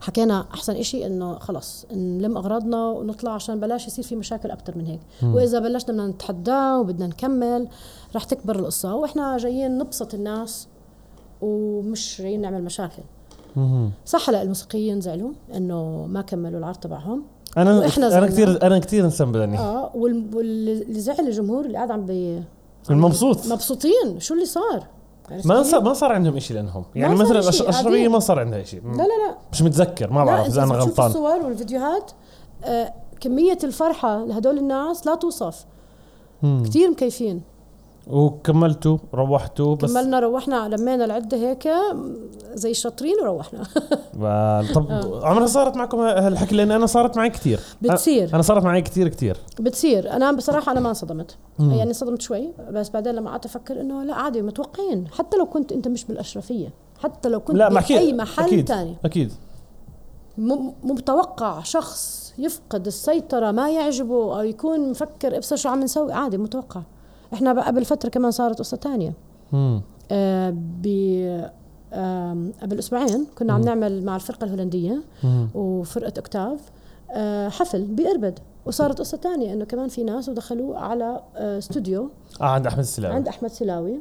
[0.01, 4.85] حكينا أحسن إشي إنه خلص نلم أغراضنا ونطلع عشان بلاش يصير في مشاكل أكثر من
[4.85, 4.99] هيك.
[5.23, 7.67] وإذا بلشنا بدنا نتحداه وبدنا نكمل
[8.15, 8.95] رح تكبر القصة.
[8.95, 10.67] وإحنا جايين نبسط الناس
[11.41, 13.03] ومش جايين نعمل مشاكل.
[13.55, 13.91] مهم.
[14.05, 17.23] صح هلا الموسيقيين زعلوا إنه ما كملوا العرض تبعهم.
[17.57, 18.27] أنا أنا.
[18.27, 19.57] كثير أنا كثير انسان بدني.
[19.59, 22.43] آه وال- واللي زعل الجمهور اللي قاعد عم بي
[22.89, 23.47] المبسوط.
[23.47, 24.19] مبسوطين.
[24.19, 24.87] شو اللي صار؟
[25.45, 28.09] ما؟ صار ما صار عندهم شيء لأنهم يعني مثلا قاعدين.
[28.11, 31.07] ما صار عندها شيء لا لا لا مش متذكر ما بعرف لا، إذا أنا غلطان
[31.07, 32.11] الصور والفيديوهات
[32.63, 35.65] آه كمية الفرحة لهدول الناس لا توصف
[36.43, 36.63] مم.
[36.65, 37.41] كتير مكيفين
[38.09, 41.69] وكملتوا روحتوا بس كملنا روحنا لمينا العدة هيك
[42.53, 43.63] زي الشاطرين وروحنا.
[44.75, 45.27] طب آه.
[45.27, 48.29] عمرها صارت معكم هالحكي؟ لأن أنا صارت معي كثير بتصير.
[48.33, 50.11] أنا صارت معي كثير كثير بتصير.
[50.11, 51.37] أنا بصراحة أنا ما انصدمت.
[51.59, 55.07] يعني انصدمت شوي بس بعدين لما قعدت أفكر إنه لا عادي متوقعين.
[55.07, 56.73] حتى لو كنت أنت مش بالأشرفية.
[56.99, 58.95] حتى لو كنت لا بأي أكيد محل أكيد تاني.
[59.05, 59.33] أكيد.
[60.37, 66.13] مو متوقع شخص يفقد السيطرة ما يعجبه أو يكون مفكر إبصر شو عم نسوي.
[66.13, 66.81] عادي متوقع.
[67.33, 69.13] إحنا قبل فترة كمان صارت قصة تانية.
[69.51, 69.81] مم.
[70.11, 70.87] آه ب
[71.93, 73.61] آم، قبل أسبوعين كنا عم.
[73.61, 75.49] نعمل مع الفرقة الهولندية مم.
[75.55, 76.59] وفرقة أكتاف
[77.11, 78.39] آه حفل بإربد.
[78.65, 82.09] وصارت قصة تانية إنه كمان في ناس ودخلوه على آه استوديو.
[82.41, 83.15] آه عند أحمد السلاوي.
[83.15, 83.99] عند أحمد سلاوي.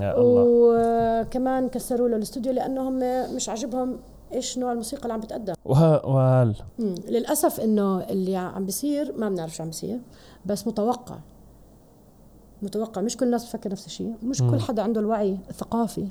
[0.00, 0.44] يا الله.
[0.48, 2.98] وكمان كسروا له الاستوديو لأنهم
[3.34, 3.96] مش عاجبهم
[4.32, 5.54] إيش نوع الموسيقى اللي عم بتقدم.
[5.64, 6.54] وها وهال.
[7.08, 10.00] للأسف إنه اللي عم بيصير ما بنعرف شو عم بيصير
[10.46, 11.16] بس متوقع.
[12.62, 13.02] متوقع.
[13.02, 14.14] مش كل الناس بتفكر نفس الشيء.
[14.22, 14.42] مش.
[14.42, 16.08] كل حدا عنده الوعي الثقافي.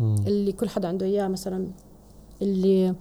[0.00, 1.66] اللي كل حدا عنده إياه مثلا
[2.42, 2.94] اللي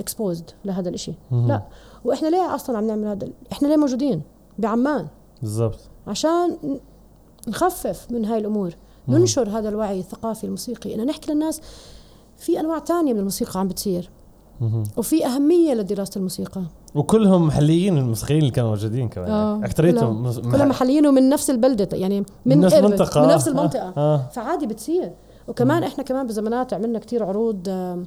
[0.00, 1.12] اكسبوزد لهذا الإشي.
[1.30, 1.48] مم.
[1.48, 1.62] لا.
[2.04, 4.22] وإحنا ليه أصلا عم نعمل هذا؟ إحنا ليه موجودين؟
[4.58, 5.06] بعمان.
[5.42, 5.78] بالضبط.
[6.06, 6.58] عشان
[7.48, 8.74] نخفف من هاي الأمور.
[9.08, 10.94] ننشر هذا الوعي الثقافي الموسيقي.
[10.94, 11.60] انه نحكي للناس
[12.36, 14.10] في أنواع تانية من الموسيقى عم بتصير.
[14.96, 16.62] وفي أهمية لدراسة الموسيقى.
[16.94, 19.30] وكلهم محليين الموسيقيين اللي كانوا موجودين كمان.
[19.30, 19.50] آه.
[19.52, 19.64] يعني.
[19.66, 23.34] اكثريتهم مس- كلها محليين ومن نفس البلدة يعني من نفس إربد، المنطقة من آه.
[23.34, 23.92] نفس المنطقة.
[23.96, 24.28] آه.
[24.32, 25.12] فعادي بتصير.
[25.48, 28.06] وكمان إحنا كمان بزمانات عملنا كتير عروض آم،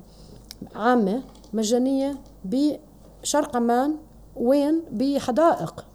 [0.75, 1.21] عامة
[1.53, 2.15] مجانية
[2.45, 3.95] بشرق عمان
[4.35, 5.85] وين؟ بحدائق.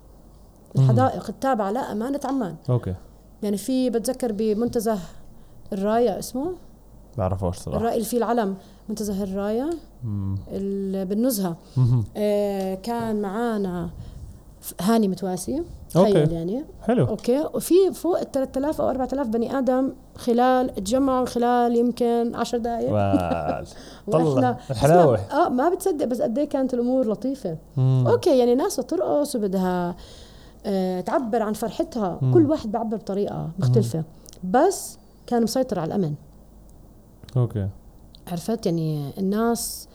[0.76, 2.56] الحدائق التابعة لأمانة عمان.
[2.70, 2.94] أوكي.
[3.42, 4.98] يعني في بتذكر بمنتزه
[5.72, 6.52] الراية اسمه؟
[7.18, 7.78] بعرفوش صراحة.
[7.78, 8.54] الراية اللي فيه العلم.
[8.88, 9.70] منتزه الراية
[10.04, 10.38] مم.
[10.52, 11.56] ال- بالنزهة.
[11.76, 12.04] مهم.
[12.16, 13.90] آه، كان معانا
[14.80, 15.62] هاني متواسي.
[15.90, 16.64] تخيل يعني.
[16.82, 17.04] حلو.
[17.06, 17.40] okay.
[17.54, 22.90] وفي فوق ال 3000 أو 4000 بني آدم خلال تجمعوا خلال يمكن 10 دقائق
[24.12, 24.58] طلع.
[24.70, 25.14] الحلاوة.
[25.14, 27.56] اسمع، آه ما بتصدق بس قد إيه كانت الأمور لطيفة.
[27.76, 28.04] مم.
[28.08, 29.96] okay يعني ناس ترقص وبدها
[30.66, 32.18] آه تعبر عن فرحتها.
[32.22, 32.34] مم.
[32.34, 34.04] كل واحد بيعبر بطريقة مختلفة.
[34.44, 36.14] بس كان مسيطر على الأمن.
[37.36, 37.68] أوكي.
[38.30, 39.88] عرفت؟ يعني الناس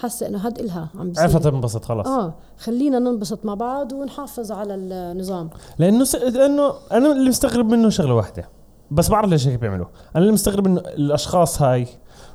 [0.00, 1.22] حاسة إنه هاد إلها عم بيصير.
[1.22, 5.50] عرفت تنبسط خلاص آه خلينا ننبسط مع بعض ونحافظ على النظام.
[5.78, 6.14] لأنه س...
[6.16, 8.48] لأنه أنا اللي مستغرب منه شغلة واحدة.
[8.90, 11.86] بس بعرف ليش هيك بيعملوا أنا اللي مستغرب انه الأشخاص هاي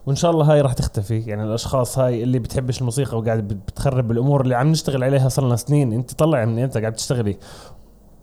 [0.05, 1.19] وإن شاء الله هاي راح تختفي.
[1.19, 5.45] يعني الأشخاص هاي اللي بتحبش الموسيقى وقاعد بت- بتخرب الأمور اللي عم نشتغل عليها صار
[5.45, 5.93] لنا سنين.
[5.93, 7.37] أنت طلع من أنت قاعد تشتغلي.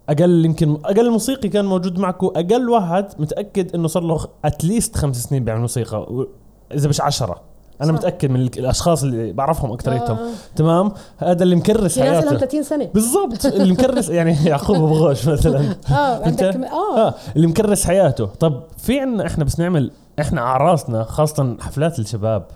[0.09, 5.25] أقل يمكن أقل موسيقي كان موجود معكم أقل واحد متأكد إنه صار له اتليست خمس
[5.25, 6.27] سنين بيعمل موسيقى.
[6.75, 7.41] إذا مش عشرة.
[7.83, 7.99] أنا صح.
[7.99, 10.31] متأكد من ال- الأشخاص اللي بعرفهم اكثريتهم آه.
[10.57, 12.85] تمام؟ هذا اللي مكرس في ناس لهم حياته 30 سنة.
[12.95, 13.47] بالضبط.
[13.47, 15.61] اللي مكرس يعني يعقوب أبو غوش مثلا.
[15.91, 17.07] آه؟ عندك كم- آه.
[17.09, 17.15] آه.
[17.37, 18.27] اللي مكرس حياته.
[18.27, 19.91] طب في عنا إحنا بس نعمل
[20.21, 22.47] إحنا اعراسنا خاصة حفلات الشباب.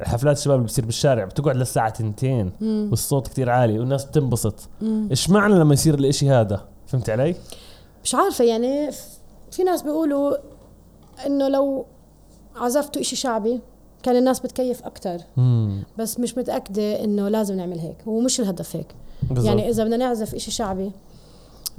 [0.00, 2.88] الحفلات الشباب اللي بتصير بالشارع بتقعد للساعة تنتين مم.
[2.90, 4.54] والصوت كتير عالي والناس بتنبسط.
[5.10, 7.34] إيش معنى لما يصير الإشي هذا؟ فهمت علي؟
[8.04, 8.90] مش عارفة يعني
[9.50, 10.36] في ناس بيقولوا
[11.26, 11.86] إنه لو
[12.56, 13.60] عزفتوا إشي شعبي
[14.02, 15.16] كان الناس بتكيف أكتر.
[15.38, 18.86] امم بس مش متأكدة إنه لازم نعمل هيك هو مش الهدف هيك.
[19.22, 19.46] بالضبط.
[19.46, 20.90] يعني إذا بدنا نعزف إشي شعبي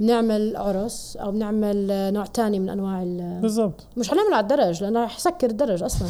[0.00, 3.86] بنعمل عرس أو بنعمل نوع تاني من أنواع ال- بالضبط.
[3.96, 6.08] مش حنعمله على الدرج لأنه رح يسكر الدرج أصلا.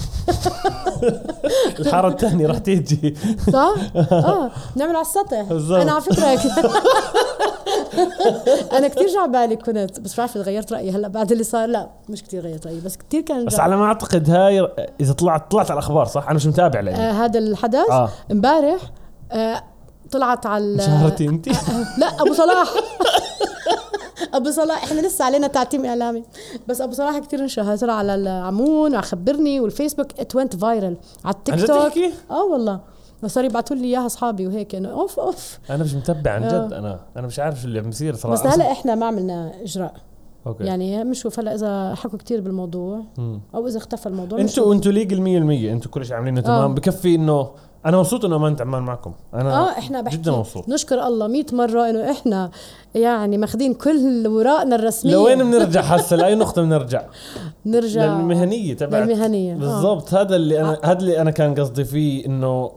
[1.80, 3.14] الحارة الثانية راح تيجي.
[3.52, 3.74] صح؟
[4.12, 5.42] آه نعمل على السطح.
[5.42, 5.80] بالضبط.
[5.80, 6.40] أنا على فكرة
[8.78, 12.42] أنا كثير جعبالي كنت بس بعرف غيرت رأيي هلأ بعد اللي صار لا مش كثير
[12.42, 13.62] غيرت رأيي بس كثير كان بس جعبالي.
[13.62, 14.68] على ما أعتقد هاي
[15.00, 16.98] إذا طلعت طلعت على الأخبار صح؟ أنا مش متابع لأني.
[16.98, 18.10] آه هذا الحدث آه.
[18.32, 18.80] امبارح
[19.32, 19.62] آه
[20.10, 21.48] طلعت على شهرتي انت
[21.98, 22.68] لا أبو صلاح.
[24.34, 26.22] أبو صلاح إحنا لسه علينا تعتيم إعلامي.
[26.68, 31.34] بس أبو صلاح كثير انشهر طلع على العمون وعلى خبرني والفيسبوك ات ونت فايرل على
[31.34, 31.92] التيك توك؟
[32.30, 32.80] آه والله.
[33.26, 35.58] صار يبعثوا لي إياها أصحابي وهيك إنه أوف أوف.
[35.70, 36.66] أنا مش متبع عن آه.
[36.66, 39.52] جد أنا أنا مش عارف شو اللي عم بيصير صراحة بس هلا إحنا ما عملنا
[39.62, 39.94] إجراء.
[40.46, 40.64] okay.
[40.64, 43.40] يعني بنشوف هلا إذا حكوا كتير بالموضوع مم.
[43.54, 45.16] أو إذا اختفى الموضوع أنتوا أنتوا legal
[45.68, 46.70] 100% أنتوا كل شيء عاملينه تمام.
[46.70, 46.74] آه.
[46.74, 47.50] بكفي إنه
[47.86, 49.12] أنا مبسوط إنه امانه عمان معكم.
[49.34, 50.68] أنا آه إحنا بحكي جدا مبسوط.
[50.68, 52.50] نشكر الله 100 مرة إنه إحنا
[52.94, 55.12] يعني ماخذين كل أوراقنا الرسمية.
[55.12, 57.02] لوين بنرجع هسه؟ لأي نقطة بنرجع؟
[57.66, 59.08] نرجع للمهنية تبعت.
[59.08, 59.58] للمهنية آه.
[59.58, 60.14] بالضبط.
[60.14, 62.70] هذا اللي أنا هذا اللي أنا كان قصدي فيه إنه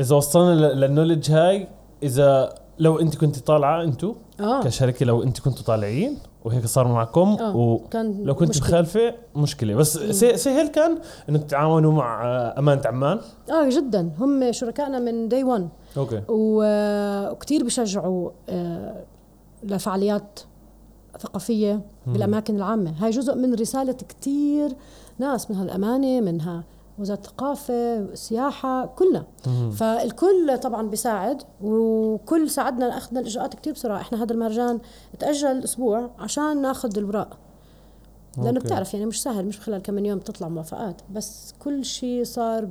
[0.00, 1.68] إذا وصلنا لل knowledge هاي
[2.02, 4.62] إذا لو أنت كنت طالعة أنتوا آه.
[4.62, 7.56] كشركة لو أنتوا كنتوا طالعين وهيك صار معكم آه.
[7.56, 8.68] و كان لو كنت مشكلة.
[8.68, 9.74] مخالفة مشكلة.
[9.74, 13.20] بس سي- سهل كان إنه تتعاونوا مع آه، أمانة عمان.
[13.50, 14.10] آه جدا.
[14.18, 16.22] هم شركائنا من day 1 okay.
[16.28, 19.04] وكثير بيشجعوا آه،
[19.62, 20.40] لفعاليات
[21.20, 22.94] ثقافية بالأماكن العامة.
[22.98, 24.70] هاي جزء من رسالة كثير
[25.18, 26.64] ناس منها الامانه منها
[26.98, 29.24] وزارة الثقافة السياحه كلنا.
[29.70, 34.00] فالكل طبعا بيساعد وكل ساعدنا أخذنا الإجراءات كثير بسرعة.
[34.00, 34.78] إحنا هذا المهرجان
[35.18, 37.38] تأجل أسبوع عشان ناخذ الوراق
[38.42, 38.60] لأنه.
[38.60, 41.02] بتعرف يعني مش سهل مش خلال كم من يوم تطلع موافقات.
[41.12, 42.68] بس كل شيء صار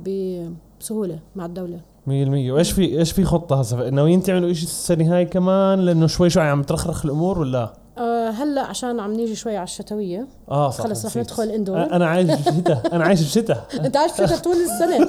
[0.80, 1.80] بسهولة مع الدولة.
[2.06, 6.30] 100% وإيش في إيش في خطة هسه؟ ناويين تعملوا شيء السنة هاي كمان؟ لأنه شوي
[6.30, 10.26] شوي عم ترخرخ الأمور ولا؟ آه هلا عشان عم نيجي شوي على الشتوية.
[10.50, 11.16] آه صح خلص رح.
[11.16, 15.08] ندخل اندور أنا عايش بشتاء أنا عايش بشتاء أنت عايش فيها طول السنة.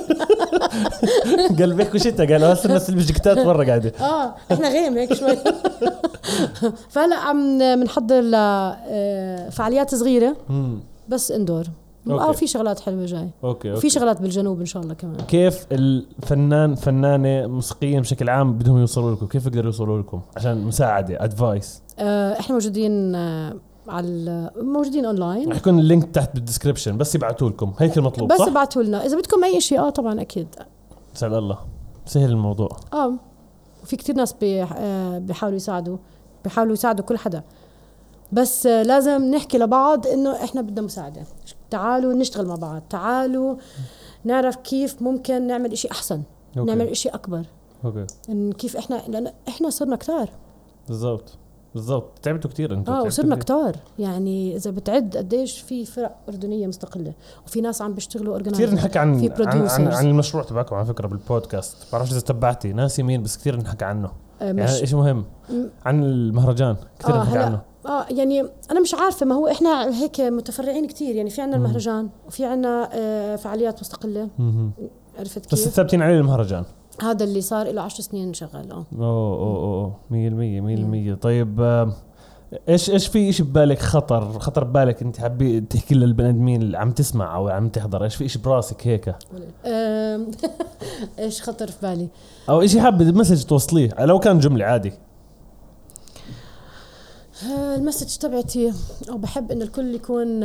[1.59, 3.93] قال بيحكوا شتاء قالوا هسه الناس اللي جاكيتات برا قاعدة.
[4.01, 5.37] آه إحنا غيم هيك شوي.
[6.93, 10.35] فهلا عم بنحضر لفعاليات صغيرة.
[10.49, 10.79] مم.
[11.09, 11.65] بس اندور.
[12.08, 13.30] آه في شغلات حلوة جاي.
[13.43, 13.89] okay وفي okay.
[13.89, 15.18] شغلات بالجنوب إن شاء الله كمان.
[15.18, 21.24] كيف الفنان فنانة موسيقية بشكل عام بدهم يوصلوا لكم؟ كيف يقدروا يوصلوا لكم؟ عشان مساعدة
[21.24, 23.56] advice آه إحنا موجودين آه
[23.88, 27.74] على موجودين اونلاين رح يكون ال link تحت بال description بس يبعثوا لكم.
[27.80, 29.06] هيك المطلوب بس صح؟ ابعتوا لنا.
[29.06, 30.47] إذا بدكم أي شيء آه طبعا أكيد.
[31.14, 31.58] سأل الله.
[32.06, 32.70] سهل الموضوع.
[32.93, 33.14] آه
[33.84, 35.97] وفي كتير ناس آه، بيحاولوا يساعدوا
[36.43, 37.43] بيحاولوا يساعدوا كل حدا.
[38.32, 41.22] بس آه، لازم نحكي لبعض إنه إحنا بدنا مساعدة.
[41.70, 42.82] تعالوا نشتغل مع بعض.
[42.89, 43.55] تعالوا
[44.24, 46.22] نعرف كيف ممكن نعمل إشي أحسن
[46.57, 46.67] okay.
[46.72, 47.45] نعمل إشي أكبر.
[47.86, 48.05] okay.
[48.30, 50.30] إن كيف إحنا لأن إحنا صرنا كتار.
[50.88, 51.38] بالضبط.
[51.74, 52.20] بالضبط.
[52.24, 53.36] تعبتوا كثير أنتم آه وصرنا.
[53.36, 53.76] كتار.
[53.99, 57.13] يعني إذا بتعد قديش في فرق أردنية مستقلة
[57.45, 58.74] وفي ناس عم بيشتغلوا كثير organizer.
[58.74, 59.88] نحكى عن في عن, عن.
[59.88, 61.78] عن المشروع تبعكم على فكرة بالبودكاست.
[61.93, 62.74] بعرفش إذا تبعتي.
[62.74, 64.11] ناسي مين بس كثير نحكى عنه.
[64.41, 65.26] آه، يعني شيء مهم.
[65.86, 66.76] عن المهرجان.
[66.99, 67.61] كثير آه، هلا- عنه.
[67.89, 71.65] آه يعني أنا مش عارفة ما هو إحنا هيك متفرعين كتير يعني في عنا مم.
[71.65, 74.29] المهرجان وفي عنا آه فعاليات مستقلة.
[75.19, 76.63] عرفت بس كيف؟ ثابتين عليه المهرجان؟
[77.01, 78.85] هذا اللي صار له 10 سنين شغال آه.
[78.99, 81.13] أوه أوه أوه.
[81.13, 81.93] 100% 100% طيب آه،
[82.69, 86.91] إيش إيش في شيء ببالك خطر خطر ببالك أنت حابي تحكي للبني آدمين اللي عم
[86.91, 89.15] تسمع أو عم تحضر؟ إيش في شيء براسك هيك؟
[91.19, 92.07] إيش خطر في بالي؟
[92.49, 94.93] أو شيء حابب message توصليه لو كان جملة عادي.
[97.45, 98.73] ال message تبعتي
[99.09, 100.43] أو بحب انه الكل يكون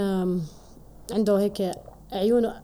[1.12, 1.70] عنده هيك
[2.12, 2.55] عيونه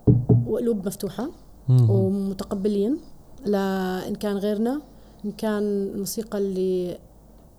[0.47, 1.31] وقلوب مفتوحة.
[1.69, 2.99] ومتقبلين
[3.47, 4.81] لأن كان غيرنا
[5.25, 6.99] إن كان الموسيقى اللي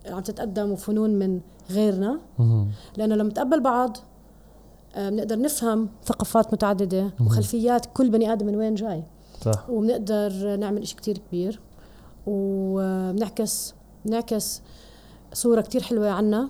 [0.06, 2.20] عم تتقدم وفنون من غيرنا.
[2.96, 3.96] لأنه لما نتقبل بعض
[4.94, 9.04] آه، بنقدر نفهم ثقافات متعددة وخلفيات كل بني آدم من وين جاي.
[9.40, 9.70] صح.
[9.70, 11.60] وبنقدر نعمل إشي كتير كبير.
[12.26, 14.62] وبنعكس بنعكس
[15.32, 16.48] صورة كتير حلوة عنا.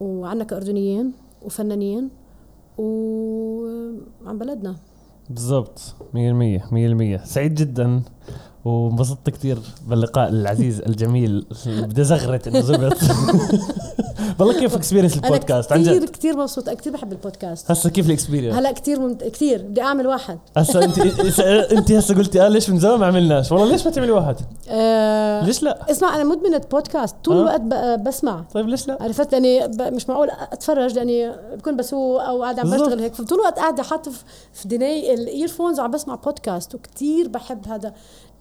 [0.00, 2.08] وعنا كأردنيين وفنانين
[2.78, 4.76] وعن بلدنا.
[5.30, 5.78] بالضبط
[6.14, 6.16] 100%
[7.20, 8.02] 100% سعيد جدا.
[8.64, 11.46] وانبسطت كثير باللقاء العزيز الجميل.
[11.66, 12.96] بدي زغرت إنه زبط.
[14.38, 16.10] والله كيف experience البودكاست؟ عن كثير جد.
[16.10, 16.74] كثير مبسوطة.
[16.74, 17.70] كثير بحب البودكاست.
[17.70, 19.24] هسه كيف ال experience هلا كثير ممت...
[19.24, 19.62] كثير.
[19.62, 20.38] بدي أعمل واحد.
[20.56, 20.98] هسه انت
[21.72, 24.36] انت هسه قلتي آه ليش من زمان ما عملناش؟ والله ليش ما تعملي واحد؟
[24.68, 25.44] آه...
[25.44, 27.40] ليش لا؟ اسمع أنا مدمنة بودكاست طول آه.
[27.40, 28.04] الوقت ب...
[28.04, 28.44] بسمع.
[28.54, 29.82] طيب ليش لا؟ عرفت؟ لأني ب...
[29.82, 32.70] مش معقول أتفرج لأني بكون بسوق أو قاعدة عم.
[32.70, 33.14] بشتغل هيك.
[33.14, 37.92] فطول الوقت قاعدة حاطة في- في ديني ال earphones وعم بسمع بودكاست وكثير بحب هذا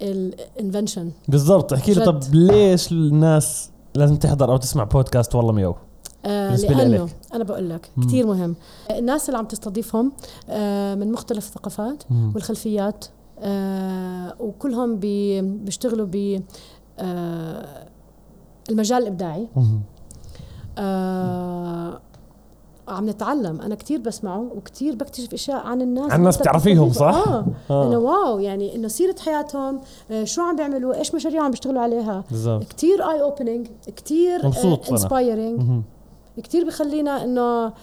[0.02, 1.12] ال invention.
[1.28, 1.74] بالضبط.
[1.74, 2.06] احكي لي.
[2.06, 5.76] طب ليش الناس لازم تحضر أو تسمع بودكاست؟ والله ميو.
[6.26, 7.10] آه لأنه.
[7.34, 8.56] أنا بقول لك كثير مهم.
[8.92, 10.12] الناس اللي عم تستضيفهم
[10.50, 12.04] آه من مختلف الثقافات
[12.36, 13.06] والخلفيات
[13.40, 16.42] آه وكلهم بي بيشتغلوا ب
[17.00, 17.88] آه
[18.70, 19.48] المجال الإبداعي.
[20.78, 22.02] آه
[22.88, 23.62] عم نتعلم.
[23.62, 26.92] أنا كثير بسمعه وكثير بكتشف أشياء عن الناس عن الناس بتعرفيهم،.
[26.92, 27.88] صح؟ آه, آه.
[27.88, 29.82] انه واو يعني إنه سيرة حياتهم
[30.12, 32.24] آه شو عم بيعملوا إيش مشاريع عم بيشتغلوا عليها.
[32.70, 34.52] كثير eye opening كثير.
[34.92, 35.82] inspiring.
[36.44, 37.74] كثير بخلينا إنه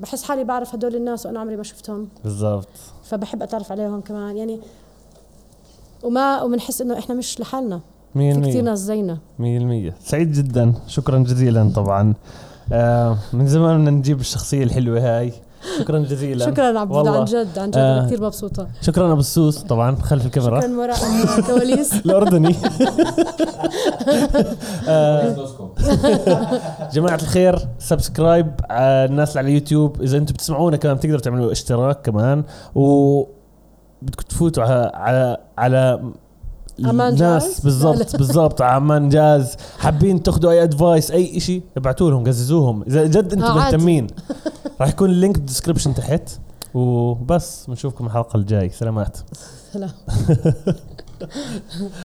[0.00, 2.08] بحس حالي بعرف هدول الناس وأنا عمري ما شفتهم.
[2.24, 2.68] بالضبط.
[3.04, 4.36] فبحب أتعرف عليهم كمان.
[4.36, 4.60] يعني
[6.02, 7.80] وما وبنحس إنه إحنا مش لحالنا.
[8.14, 9.18] في 100% كثير ناس زينا.
[9.38, 10.74] 100% سعيد جدا.
[10.86, 12.14] شكرا جزيلا طبعا.
[12.72, 15.32] آه من زمان بدنا نجيب الشخصية الحلوة هاي.
[15.78, 16.46] شكرا جزيلا.
[16.46, 17.08] شكرا عبد.
[17.08, 18.06] عن جد عن جد آه.
[18.06, 18.68] كثير مبسوطة.
[18.80, 20.60] شكرا أبو السوس طبعا خلف الكاميرا.
[20.60, 20.96] شكرا وراء
[21.38, 21.94] الكواليس.
[22.06, 22.56] الأردني.
[24.88, 25.36] آه،
[26.92, 30.02] جماعة الخير subscribe على الناس اللي على اليوتيوب.
[30.02, 32.44] إذا أنتم بتسمعونا كمان بتقدروا تعملوا اشتراك كمان.
[32.74, 33.22] و
[34.02, 36.00] بدكم تفوتوا على على على
[36.84, 42.24] عمان الناس جاز؟ بالضبط بالضبط عمان جاز حابين تاخذوا أي advice أي شيء ابعتوا لهم
[42.24, 42.82] قززوهم.
[42.82, 43.54] إذا جد أنتم آه،.
[43.54, 44.06] مهتمين.
[44.80, 46.30] راح يكون ال link بال description تحت.
[46.74, 48.68] وبس بنشوفكم الحلقة الجاي.
[48.68, 49.18] سلامات.
[49.72, 49.90] سلام.